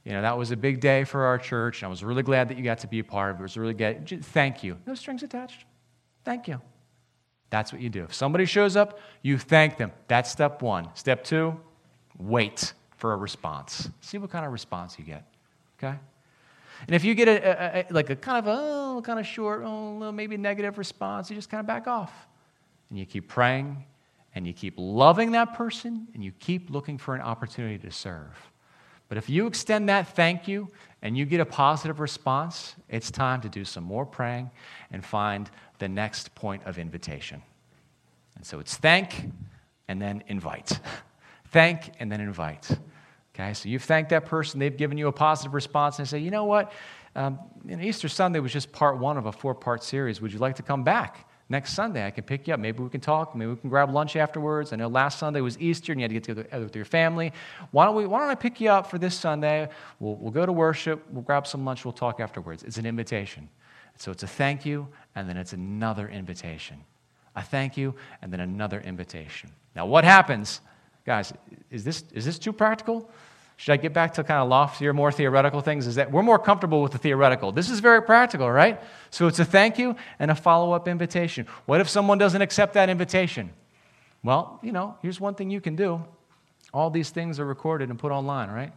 You 0.04 0.12
know, 0.12 0.22
that 0.22 0.38
was 0.38 0.50
a 0.50 0.56
big 0.56 0.80
day 0.80 1.04
for 1.04 1.24
our 1.24 1.38
church, 1.38 1.82
and 1.82 1.86
I 1.86 1.90
was 1.90 2.02
really 2.02 2.22
glad 2.22 2.48
that 2.48 2.56
you 2.56 2.64
got 2.64 2.78
to 2.78 2.86
be 2.86 2.98
a 2.98 3.04
part 3.04 3.30
of 3.30 3.36
it. 3.36 3.40
It 3.40 3.42
was 3.42 3.56
really 3.56 3.74
good. 3.74 4.24
Thank 4.26 4.62
you. 4.62 4.78
No 4.86 4.94
strings 4.94 5.22
attached. 5.22 5.64
Thank 6.24 6.48
you. 6.48 6.60
That's 7.50 7.72
what 7.72 7.80
you 7.80 7.88
do. 7.88 8.04
If 8.04 8.14
somebody 8.14 8.44
shows 8.44 8.76
up, 8.76 9.00
you 9.22 9.38
thank 9.38 9.78
them. 9.78 9.92
That's 10.06 10.30
step 10.30 10.60
one. 10.62 10.88
Step 10.94 11.24
two, 11.24 11.58
wait 12.18 12.72
for 12.96 13.12
a 13.12 13.16
response. 13.16 13.88
See 14.00 14.18
what 14.18 14.30
kind 14.30 14.44
of 14.44 14.52
response 14.52 14.98
you 14.98 15.04
get. 15.04 15.24
Okay? 15.78 15.96
And 16.86 16.94
if 16.94 17.04
you 17.04 17.14
get 17.14 17.28
a, 17.28 17.48
a, 17.48 17.86
a 17.90 17.92
like 17.92 18.10
a 18.10 18.16
kind 18.16 18.38
of 18.38 18.46
a 18.46 18.60
oh, 18.60 19.02
kind 19.02 19.18
of 19.18 19.26
short, 19.26 19.62
oh, 19.64 20.12
maybe 20.12 20.36
negative 20.36 20.78
response, 20.78 21.30
you 21.30 21.36
just 21.36 21.50
kind 21.50 21.60
of 21.60 21.66
back 21.66 21.86
off. 21.86 22.12
And 22.90 22.98
you 22.98 23.06
keep 23.06 23.28
praying 23.28 23.84
and 24.34 24.46
you 24.46 24.52
keep 24.52 24.74
loving 24.76 25.32
that 25.32 25.54
person 25.54 26.08
and 26.14 26.22
you 26.22 26.32
keep 26.38 26.70
looking 26.70 26.98
for 26.98 27.14
an 27.14 27.20
opportunity 27.20 27.78
to 27.78 27.90
serve. 27.90 28.36
But 29.08 29.18
if 29.18 29.30
you 29.30 29.46
extend 29.46 29.88
that 29.88 30.14
thank 30.14 30.46
you 30.46 30.68
and 31.02 31.16
you 31.16 31.24
get 31.24 31.40
a 31.40 31.46
positive 31.46 31.98
response, 31.98 32.74
it's 32.88 33.10
time 33.10 33.40
to 33.40 33.48
do 33.48 33.64
some 33.64 33.84
more 33.84 34.04
praying 34.04 34.50
and 34.90 35.04
find 35.04 35.50
the 35.78 35.88
next 35.88 36.34
point 36.34 36.62
of 36.66 36.78
invitation. 36.78 37.42
And 38.36 38.44
so 38.44 38.60
it's 38.60 38.76
thank 38.76 39.30
and 39.88 40.00
then 40.00 40.22
invite. 40.28 40.78
thank 41.50 41.92
and 42.00 42.10
then 42.10 42.20
invite. 42.20 42.68
Okay, 43.34 43.54
so 43.54 43.68
you've 43.68 43.84
thanked 43.84 44.10
that 44.10 44.26
person, 44.26 44.58
they've 44.58 44.76
given 44.76 44.98
you 44.98 45.06
a 45.08 45.12
positive 45.12 45.54
response, 45.54 45.98
and 45.98 46.06
they 46.06 46.10
say, 46.10 46.18
you 46.18 46.30
know 46.30 46.44
what? 46.44 46.72
Um, 47.14 47.38
Easter 47.68 48.08
Sunday 48.08 48.40
was 48.40 48.52
just 48.52 48.72
part 48.72 48.98
one 48.98 49.16
of 49.16 49.26
a 49.26 49.32
four 49.32 49.54
part 49.54 49.82
series. 49.82 50.20
Would 50.20 50.32
you 50.32 50.38
like 50.38 50.56
to 50.56 50.62
come 50.62 50.84
back? 50.84 51.28
Next 51.50 51.72
Sunday, 51.72 52.06
I 52.06 52.10
can 52.10 52.24
pick 52.24 52.46
you 52.46 52.52
up. 52.52 52.60
Maybe 52.60 52.82
we 52.82 52.90
can 52.90 53.00
talk. 53.00 53.34
Maybe 53.34 53.50
we 53.50 53.56
can 53.56 53.70
grab 53.70 53.90
lunch 53.90 54.16
afterwards. 54.16 54.74
I 54.74 54.76
know 54.76 54.88
last 54.88 55.18
Sunday 55.18 55.40
was 55.40 55.58
Easter 55.58 55.92
and 55.92 56.00
you 56.00 56.04
had 56.04 56.10
to 56.10 56.14
get 56.14 56.24
together 56.24 56.64
with 56.64 56.76
your 56.76 56.84
family. 56.84 57.32
Why 57.70 57.86
don't, 57.86 57.94
we, 57.94 58.06
why 58.06 58.20
don't 58.20 58.28
I 58.28 58.34
pick 58.34 58.60
you 58.60 58.68
up 58.68 58.90
for 58.90 58.98
this 58.98 59.14
Sunday? 59.14 59.68
We'll, 59.98 60.16
we'll 60.16 60.30
go 60.30 60.44
to 60.44 60.52
worship. 60.52 61.06
We'll 61.10 61.22
grab 61.22 61.46
some 61.46 61.64
lunch. 61.64 61.86
We'll 61.86 61.92
talk 61.92 62.20
afterwards. 62.20 62.64
It's 62.64 62.76
an 62.76 62.84
invitation. 62.84 63.48
So 63.96 64.12
it's 64.12 64.22
a 64.22 64.26
thank 64.28 64.66
you, 64.66 64.86
and 65.16 65.28
then 65.28 65.36
it's 65.36 65.54
another 65.54 66.08
invitation. 66.08 66.84
A 67.34 67.42
thank 67.42 67.76
you, 67.76 67.94
and 68.20 68.32
then 68.32 68.40
another 68.40 68.80
invitation. 68.80 69.50
Now, 69.74 69.86
what 69.86 70.04
happens, 70.04 70.60
guys? 71.08 71.32
Is 71.70 71.84
this, 71.84 72.04
is 72.12 72.26
this 72.26 72.38
too 72.38 72.52
practical? 72.52 73.10
Should 73.56 73.72
I 73.72 73.78
get 73.78 73.94
back 73.94 74.12
to 74.14 74.22
kind 74.22 74.40
of 74.40 74.48
loftier, 74.50 74.92
more 74.92 75.10
theoretical 75.10 75.62
things? 75.62 75.86
Is 75.86 75.94
that 75.94 76.12
we're 76.12 76.22
more 76.22 76.38
comfortable 76.38 76.82
with 76.82 76.92
the 76.92 76.98
theoretical. 76.98 77.50
This 77.50 77.70
is 77.70 77.80
very 77.80 78.02
practical, 78.02 78.48
right? 78.50 78.78
So 79.10 79.26
it's 79.26 79.38
a 79.38 79.44
thank 79.44 79.78
you 79.78 79.96
and 80.18 80.30
a 80.30 80.34
follow 80.34 80.72
up 80.72 80.86
invitation. 80.86 81.46
What 81.64 81.80
if 81.80 81.88
someone 81.88 82.18
doesn't 82.18 82.42
accept 82.42 82.74
that 82.74 82.90
invitation? 82.90 83.50
Well, 84.22 84.60
you 84.62 84.70
know, 84.70 84.96
here's 85.00 85.18
one 85.18 85.34
thing 85.34 85.50
you 85.50 85.62
can 85.62 85.76
do. 85.76 86.04
All 86.74 86.90
these 86.90 87.08
things 87.08 87.40
are 87.40 87.46
recorded 87.46 87.88
and 87.88 87.98
put 87.98 88.12
online, 88.12 88.50
right? 88.50 88.72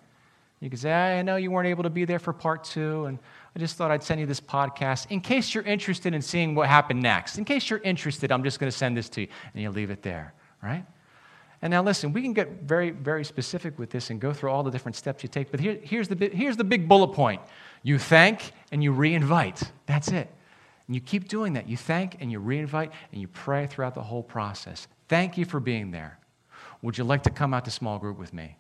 You 0.62 0.70
can 0.70 0.80
say, 0.80 0.94
I 0.94 1.22
know 1.22 1.36
you 1.36 1.52
weren't 1.52 1.68
able 1.68 1.84
to 1.84 1.90
be 1.90 2.06
there 2.06 2.20
for 2.20 2.32
part 2.32 2.64
two, 2.64 3.06
and 3.06 3.20
I 3.56 3.60
just 3.60 3.76
thought 3.76 3.92
I'd 3.92 4.04
send 4.04 4.22
you 4.22 4.26
this 4.26 4.40
podcast 4.40 5.08
in 5.10 5.20
case 5.20 5.54
you're 5.54 5.66
interested 5.66 6.14
in 6.14 6.22
seeing 6.22 6.56
what 6.56 6.70
happened 6.70 7.02
next. 7.02 7.38
In 7.38 7.46
case 7.46 7.70
you're 7.70 7.80
interested, 7.80 8.32
I'm 8.32 8.44
just 8.44 8.60
going 8.60 8.72
to 8.72 8.78
send 8.78 8.96
this 8.96 9.10
to 9.10 9.22
you, 9.22 9.28
and 9.54 9.62
you 9.62 9.70
leave 9.70 9.92
it 9.92 10.02
there, 10.02 10.34
right? 10.64 10.86
And 11.62 11.72
now, 11.72 11.84
listen, 11.84 12.12
we 12.12 12.24
can 12.24 12.34
get 12.34 12.64
very, 12.64 12.90
very 12.90 13.24
specific 13.24 13.78
with 13.78 13.92
this 13.92 14.10
and 14.10 14.20
go 14.20 14.34
through 14.34 14.50
all 14.50 14.64
the 14.64 14.72
different 14.72 14.96
steps 14.96 15.22
you 15.22 15.30
take, 15.30 15.52
but 15.52 15.60
here, 15.60 15.78
here's, 15.84 16.08
the, 16.08 16.16
here's 16.34 16.58
the 16.58 16.64
big 16.64 16.88
bullet 16.88 17.10
point 17.10 17.42
you 17.84 17.98
thank 17.98 18.52
and 18.72 18.84
you 18.84 18.94
reinvite. 18.94 19.70
That's 19.86 20.10
it. 20.10 20.30
And 20.88 20.96
you 20.96 21.02
keep 21.02 21.28
doing 21.28 21.54
that. 21.54 21.70
You 21.70 21.78
thank 21.78 22.18
and 22.20 22.32
you 22.32 22.40
reinvite 22.40 22.92
and 23.12 23.22
you 23.22 23.28
pray 23.28 23.68
throughout 23.68 23.96
the 23.96 24.04
whole 24.04 24.24
process. 24.24 24.88
Thank 25.08 25.38
you 25.38 25.46
for 25.46 25.60
being 25.60 25.92
there. 25.92 26.20
Would 26.82 26.98
you 26.98 27.04
like 27.04 27.24
to 27.24 27.30
come 27.30 27.54
out 27.54 27.66
to 27.66 27.72
small 27.72 27.98
group 28.00 28.18
with 28.18 28.34
me? 28.34 28.58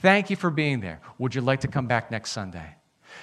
Thank 0.00 0.30
you 0.30 0.36
for 0.36 0.50
being 0.50 0.80
there. 0.80 1.00
Would 1.18 1.34
you 1.34 1.40
like 1.40 1.60
to 1.60 1.68
come 1.68 1.86
back 1.86 2.10
next 2.10 2.32
Sunday? 2.32 2.76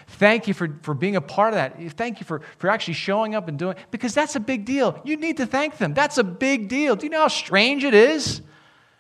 Thank 0.08 0.48
you 0.48 0.54
for, 0.54 0.80
for 0.82 0.94
being 0.94 1.16
a 1.16 1.22
part 1.22 1.54
of 1.54 1.56
that. 1.56 1.92
Thank 1.94 2.20
you 2.20 2.26
for, 2.26 2.42
for 2.58 2.70
actually 2.70 2.96
showing 2.96 3.36
up 3.36 3.48
and 3.48 3.58
doing 3.58 3.76
because 3.92 4.14
that's 4.14 4.36
a 4.36 4.40
big 4.40 4.66
deal. 4.66 5.00
You 5.04 5.18
need 5.18 5.38
to 5.38 5.46
thank 5.46 5.78
them. 5.78 5.94
That's 5.94 6.18
a 6.18 6.24
big 6.24 6.68
deal. 6.68 6.96
Do 6.96 7.06
you 7.06 7.10
know 7.10 7.22
how 7.22 7.28
strange 7.28 7.84
it 7.84 7.94
is? 7.94 8.42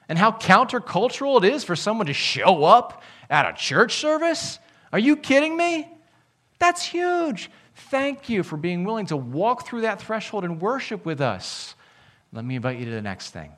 And 0.10 0.18
how 0.18 0.32
countercultural 0.32 1.44
it 1.44 1.54
is 1.54 1.64
for 1.64 1.76
someone 1.76 2.08
to 2.08 2.14
show 2.14 2.64
up 2.64 3.04
at 3.30 3.50
a 3.50 3.54
church 3.54 3.96
service? 3.96 4.60
Are 4.92 5.00
you 5.00 5.16
kidding 5.16 5.58
me? 5.58 5.90
That's 6.60 6.84
huge. 6.84 7.50
Thank 7.76 8.30
you 8.30 8.44
for 8.44 8.58
being 8.58 8.84
willing 8.84 9.08
to 9.08 9.18
walk 9.18 9.66
through 9.66 9.82
that 9.82 10.02
threshold 10.02 10.44
and 10.44 10.62
worship 10.62 11.06
with 11.06 11.22
us. 11.22 11.76
Let 12.32 12.46
me 12.46 12.56
invite 12.56 12.80
you 12.80 12.86
to 12.86 12.92
the 12.92 13.02
next 13.02 13.32
thing. 13.32 13.52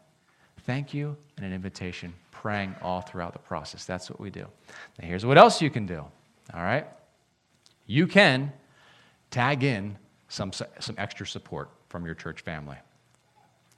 Thank 0.63 0.93
you 0.93 1.15
and 1.37 1.45
an 1.45 1.53
invitation, 1.53 2.13
praying 2.31 2.75
all 2.81 3.01
throughout 3.01 3.33
the 3.33 3.39
process. 3.39 3.85
That's 3.85 4.09
what 4.09 4.19
we 4.19 4.29
do. 4.29 4.47
Now, 4.99 5.07
here's 5.07 5.25
what 5.25 5.37
else 5.37 5.61
you 5.61 5.69
can 5.69 5.85
do. 5.85 6.05
All 6.53 6.61
right? 6.61 6.87
You 7.85 8.07
can 8.07 8.51
tag 9.29 9.63
in 9.63 9.97
some, 10.27 10.51
some 10.53 10.95
extra 10.97 11.27
support 11.27 11.69
from 11.89 12.05
your 12.05 12.15
church 12.15 12.41
family. 12.41 12.77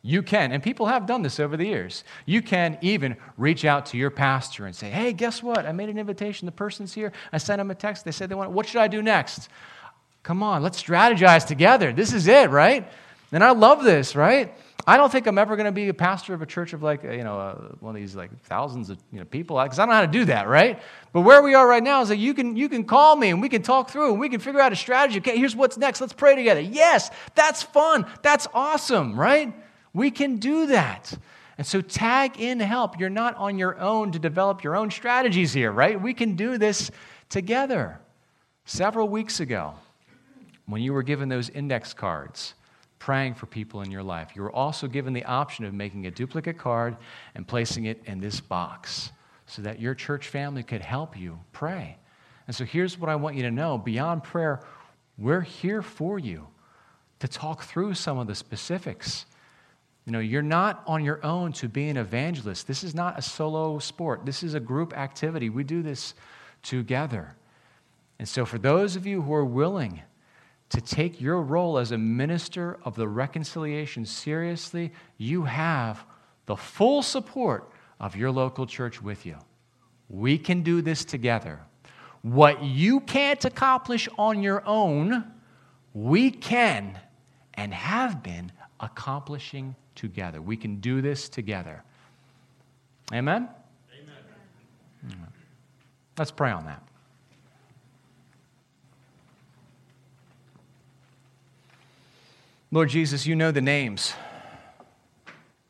You 0.04 0.22
can, 0.24 0.52
and 0.52 0.64
people 0.64 0.86
have 0.86 1.06
done 1.06 1.22
this 1.22 1.40
over 1.40 1.58
the 1.58 1.66
years. 1.66 2.04
You 2.26 2.42
can 2.42 2.78
even 2.82 3.18
reach 3.36 3.66
out 3.66 3.88
to 3.88 3.98
your 3.98 4.10
pastor 4.10 4.66
and 4.66 4.76
say, 4.76 4.90
Hey, 4.90 5.12
guess 5.12 5.44
what? 5.44 5.66
I 5.66 5.72
made 5.72 5.90
an 5.90 5.98
invitation. 5.98 6.46
The 6.46 6.52
person's 6.52 6.94
here. 6.94 7.12
I 7.34 7.40
sent 7.40 7.58
them 7.58 7.72
a 7.72 7.76
text. 7.76 8.06
They 8.06 8.12
said 8.12 8.30
they 8.30 8.36
want, 8.36 8.52
what 8.52 8.68
should 8.68 8.80
I 8.80 8.88
do 8.88 9.02
next? 9.02 9.50
Come 10.24 10.44
on, 10.44 10.62
let's 10.62 10.82
strategize 10.82 11.46
together. 11.46 11.94
This 11.94 12.14
is 12.14 12.28
it, 12.28 12.50
right? 12.50 12.90
And 13.32 13.44
I 13.44 13.52
love 13.52 13.84
this, 13.84 14.16
right? 14.16 14.54
I 14.86 14.96
don't 14.96 15.12
think 15.12 15.28
I'm 15.28 15.38
ever 15.38 15.58
going 15.58 15.66
to 15.66 15.72
be 15.74 15.90
a 15.90 15.94
pastor 15.94 16.34
of 16.34 16.42
a 16.42 16.46
church 16.46 16.72
of 16.72 16.82
like, 16.82 17.04
you 17.04 17.24
know, 17.24 17.38
uh, 17.38 17.56
one 17.82 17.94
of 17.94 18.02
these 18.02 18.16
like 18.16 18.32
thousands 18.44 18.90
of 18.90 18.98
you 19.12 19.20
know, 19.20 19.26
people, 19.26 19.62
because 19.62 19.80
I 19.80 19.82
don't 19.82 19.90
know 19.90 19.96
how 19.96 20.06
to 20.06 20.08
do 20.08 20.26
that, 20.26 20.48
right? 20.48 20.82
But 21.12 21.22
where 21.22 21.44
we 21.44 21.54
are 21.54 21.68
right 21.68 21.84
now 21.84 22.02
is 22.02 22.08
that 22.08 22.18
you 22.18 22.34
can, 22.34 22.56
you 22.56 22.70
can 22.70 22.86
call 22.86 23.18
me 23.18 23.30
and 23.30 23.42
we 23.42 23.50
can 23.50 23.62
talk 23.62 23.90
through 23.90 24.12
and 24.12 24.20
we 24.20 24.30
can 24.30 24.40
figure 24.40 24.62
out 24.62 24.72
a 24.72 24.78
strategy. 24.78 25.20
Okay, 25.20 25.38
here's 25.38 25.58
what's 25.58 25.78
next. 25.78 26.00
Let's 26.00 26.14
pray 26.14 26.36
together. 26.36 26.62
Yes, 26.62 27.12
that's 27.36 27.64
fun. 27.64 28.06
That's 28.22 28.48
awesome, 28.54 29.20
right? 29.20 29.54
We 29.98 30.12
can 30.12 30.38
do 30.38 30.68
that. 30.68 31.12
And 31.58 31.66
so 31.66 31.82
tag 31.82 32.40
in 32.40 32.60
help. 32.60 33.00
You're 33.00 33.10
not 33.10 33.36
on 33.36 33.58
your 33.58 33.80
own 33.80 34.12
to 34.12 34.20
develop 34.20 34.64
your 34.64 34.76
own 34.76 34.92
strategies 34.92 35.54
here, 35.54 35.72
right? 35.72 36.00
We 36.00 36.14
can 36.14 36.36
do 36.36 36.60
this 36.60 36.92
together. 37.30 38.00
Several 38.66 39.10
weeks 39.10 39.40
ago, 39.40 39.74
when 40.68 40.84
you 40.84 40.94
were 40.94 41.02
given 41.02 41.30
those 41.30 41.50
index 41.50 41.96
cards, 41.96 42.54
praying 43.00 43.34
for 43.34 43.48
people 43.48 43.82
in 43.82 43.90
your 43.90 44.04
life, 44.04 44.34
you 44.36 44.44
were 44.44 44.52
also 44.52 44.86
given 44.86 45.14
the 45.14 45.26
option 45.26 45.66
of 45.66 45.74
making 45.74 46.06
a 46.06 46.12
duplicate 46.12 46.60
card 46.60 46.96
and 47.34 47.48
placing 47.48 47.86
it 47.86 48.00
in 48.06 48.20
this 48.20 48.40
box 48.40 49.12
so 49.48 49.64
that 49.64 49.80
your 49.80 49.96
church 49.96 50.28
family 50.28 50.62
could 50.62 50.82
help 50.82 51.18
you 51.18 51.40
pray. 51.54 51.98
And 52.46 52.56
so 52.56 52.66
here's 52.66 53.00
what 53.00 53.10
I 53.10 53.16
want 53.16 53.36
you 53.36 53.42
to 53.42 53.52
know 53.52 53.80
beyond 53.80 54.24
prayer, 54.24 54.60
we're 55.18 55.42
here 55.42 55.82
for 55.82 56.20
you 56.20 56.46
to 57.18 57.28
talk 57.28 57.64
through 57.64 57.96
some 57.96 58.20
of 58.20 58.28
the 58.28 58.36
specifics 58.36 59.26
you 60.08 60.14
know, 60.14 60.20
you're 60.20 60.42
not 60.42 60.84
on 60.88 61.04
your 61.04 61.20
own 61.26 61.52
to 61.52 61.68
be 61.68 61.90
an 61.90 61.98
evangelist. 61.98 62.66
This 62.66 62.82
is 62.82 62.96
not 62.96 63.20
a 63.20 63.22
solo 63.22 63.78
sport. 63.78 64.26
This 64.26 64.42
is 64.42 64.54
a 64.54 64.60
group 64.60 64.98
activity. 64.98 65.50
We 65.50 65.66
do 65.66 65.82
this 65.82 66.14
together. 66.64 67.36
And 68.18 68.28
so, 68.28 68.46
for 68.46 68.58
those 68.58 68.96
of 68.96 69.06
you 69.06 69.22
who 69.22 69.34
are 69.34 69.44
willing 69.44 70.02
to 70.70 70.80
take 70.80 71.20
your 71.20 71.42
role 71.42 71.78
as 71.78 71.92
a 71.92 71.98
minister 71.98 72.80
of 72.86 72.96
the 72.96 73.06
reconciliation 73.06 74.06
seriously, 74.06 74.94
you 75.18 75.44
have 75.44 76.06
the 76.46 76.56
full 76.56 77.04
support 77.04 77.70
of 78.00 78.16
your 78.16 78.32
local 78.32 78.66
church 78.66 79.02
with 79.02 79.26
you. 79.26 79.36
We 80.08 80.38
can 80.38 80.64
do 80.64 80.82
this 80.82 81.04
together. 81.04 81.60
What 82.22 82.64
you 82.64 83.02
can't 83.02 83.44
accomplish 83.44 84.08
on 84.18 84.42
your 84.42 84.66
own, 84.66 85.26
we 85.94 86.32
can 86.32 86.98
and 87.56 87.74
have 87.74 88.24
been 88.24 88.54
accomplishing 88.80 89.76
together. 89.98 90.42
We 90.42 90.56
can 90.56 90.78
do 90.78 91.02
this 91.02 91.28
together. 91.28 91.84
Amen? 93.14 93.50
Amen. 95.04 95.28
Let's 96.18 96.32
pray 96.32 96.52
on 96.52 96.66
that. 96.66 96.82
Lord 102.72 102.90
Jesus, 102.90 103.26
you 103.26 103.36
know 103.36 103.52
the 103.52 103.62
names 103.62 104.14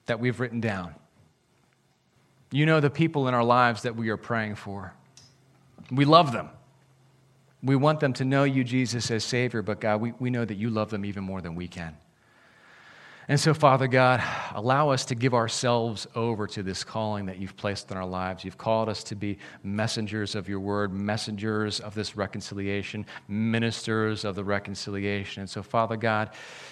that 0.08 0.20
we've 0.20 0.40
written 0.40 0.60
down. 0.60 0.96
You 2.52 2.66
know 2.66 2.80
the 2.80 2.90
people 2.90 3.28
in 3.28 3.34
our 3.34 3.44
lives 3.44 3.84
that 3.84 3.96
we 3.96 4.10
are 4.10 4.18
praying 4.18 4.56
for. 4.56 4.94
We 5.92 6.06
love 6.06 6.32
them. 6.32 6.50
We 7.62 7.76
want 7.76 8.00
them 8.00 8.14
to 8.14 8.26
know 8.26 8.46
you, 8.46 8.64
Jesus, 8.64 9.12
as 9.12 9.24
Savior, 9.24 9.62
but 9.62 9.80
God, 9.80 10.02
we, 10.02 10.14
we 10.20 10.30
know 10.30 10.46
that 10.46 10.56
you 10.56 10.70
love 10.70 10.90
them 10.90 11.06
even 11.06 11.24
more 11.24 11.42
than 11.42 11.56
we 11.56 11.68
can. 11.68 11.98
And 13.30 13.38
so, 13.38 13.54
Father 13.54 13.88
God, 13.88 14.24
allow 14.56 14.90
us 14.90 15.04
to 15.06 15.16
give 15.16 15.34
ourselves 15.34 16.08
over 16.16 16.48
to 16.48 16.64
this 16.64 16.86
calling 16.86 17.26
that 17.26 17.40
you've 17.40 17.58
placed 17.58 17.92
in 17.92 17.98
our 17.98 18.06
lives. 18.06 18.46
You've 18.46 18.58
called 18.58 18.88
us 18.88 19.04
to 19.06 19.16
be 19.16 19.38
messengers 19.64 20.34
of 20.34 20.48
your 20.48 20.62
word, 20.62 20.94
messengers 20.94 21.82
of 21.82 21.94
this 21.94 22.16
reconciliation, 22.16 23.06
ministers 23.28 24.24
of 24.24 24.36
the 24.36 24.46
reconciliation. 24.46 25.42
And 25.42 25.50
so, 25.50 25.62
Father 25.62 25.98
God, 25.98 26.30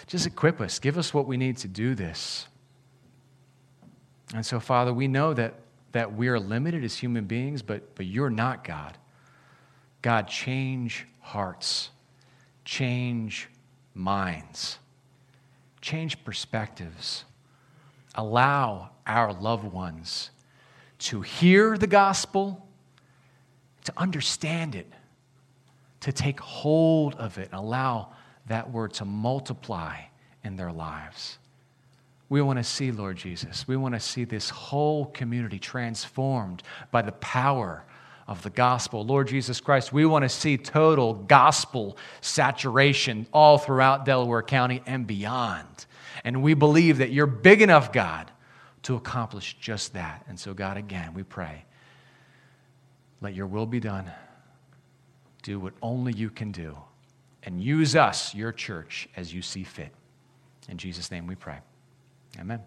just 0.08 0.26
equip 0.26 0.62
us, 0.62 0.80
give 0.80 0.98
us 0.98 1.14
what 1.14 1.28
we 1.28 1.36
need 1.36 1.58
to 1.58 1.68
do 1.68 1.94
this. 1.94 2.48
And 4.34 4.46
so, 4.46 4.62
Father, 4.62 4.94
we 4.94 5.10
know 5.10 5.34
that, 5.34 5.56
that 5.92 6.16
we 6.16 6.30
are 6.30 6.40
limited 6.40 6.86
as 6.86 6.96
human 6.96 7.26
beings, 7.26 7.62
but, 7.62 7.96
but 7.96 8.06
you're 8.06 8.30
not 8.30 8.64
God. 8.64 8.98
God, 10.02 10.30
change 10.30 11.06
hearts, 11.20 11.90
change 12.64 13.50
minds 13.94 14.80
change 15.86 16.24
perspectives, 16.24 17.26
allow 18.16 18.90
our 19.06 19.32
loved 19.32 19.72
ones 19.72 20.32
to 20.98 21.22
hear 21.22 21.78
the 21.78 21.86
gospel, 21.86 22.68
to 23.84 23.94
understand 23.96 24.74
it, 24.74 24.92
to 26.00 26.12
take 26.12 26.40
hold 26.40 27.14
of 27.16 27.38
it, 27.38 27.50
allow 27.54 28.10
that 28.48 28.72
word 28.72 28.94
to 28.94 29.06
multiply 29.06 29.96
in 30.44 30.56
their 30.56 30.72
lives. 30.72 31.38
We 32.30 32.42
want 32.42 32.58
to 32.58 32.64
see, 32.64 32.92
Lord 32.92 33.18
Jesus, 33.18 33.68
we 33.68 33.78
want 33.78 33.94
to 33.94 34.00
see 34.00 34.24
this 34.24 34.50
whole 34.50 35.06
community 35.06 35.60
transformed 35.60 36.64
by 36.90 37.04
the 37.04 37.12
power 37.12 37.84
of 38.28 38.42
the 38.42 38.50
gospel. 38.50 39.06
Lord 39.06 39.28
Jesus 39.28 39.62
Christ, 39.62 39.94
we 39.94 40.06
want 40.06 40.24
to 40.24 40.30
see 40.30 40.58
total 40.58 41.14
gospel 41.14 41.98
saturation 42.22 43.28
all 43.32 43.58
throughout 43.58 44.06
Delaware 44.06 44.42
County 44.42 44.82
and 44.86 45.06
beyond. 45.06 45.86
And 46.24 46.42
we 46.42 46.54
believe 46.54 46.98
that 46.98 47.12
you're 47.12 47.28
big 47.28 47.62
enough, 47.62 47.92
God, 47.92 48.32
to 48.84 48.96
accomplish 48.96 49.58
just 49.60 49.94
that. 49.94 50.26
And 50.28 50.40
so, 50.40 50.54
God, 50.54 50.78
again, 50.78 51.14
we 51.14 51.24
pray, 51.24 51.66
let 53.22 53.36
your 53.36 53.48
will 53.48 53.68
be 53.68 53.80
done. 53.80 54.10
Do 55.44 55.60
what 55.60 55.74
only 55.82 56.14
you 56.14 56.30
can 56.30 56.52
do. 56.52 56.78
And 57.44 57.62
use 57.62 57.96
us, 57.96 58.34
your 58.34 58.52
church, 58.52 59.08
as 59.16 59.32
you 59.32 59.44
see 59.44 59.64
fit. 59.64 59.92
In 60.68 60.78
Jesus' 60.78 61.12
name 61.12 61.28
we 61.28 61.36
pray. 61.36 61.60
Amen. 62.40 62.62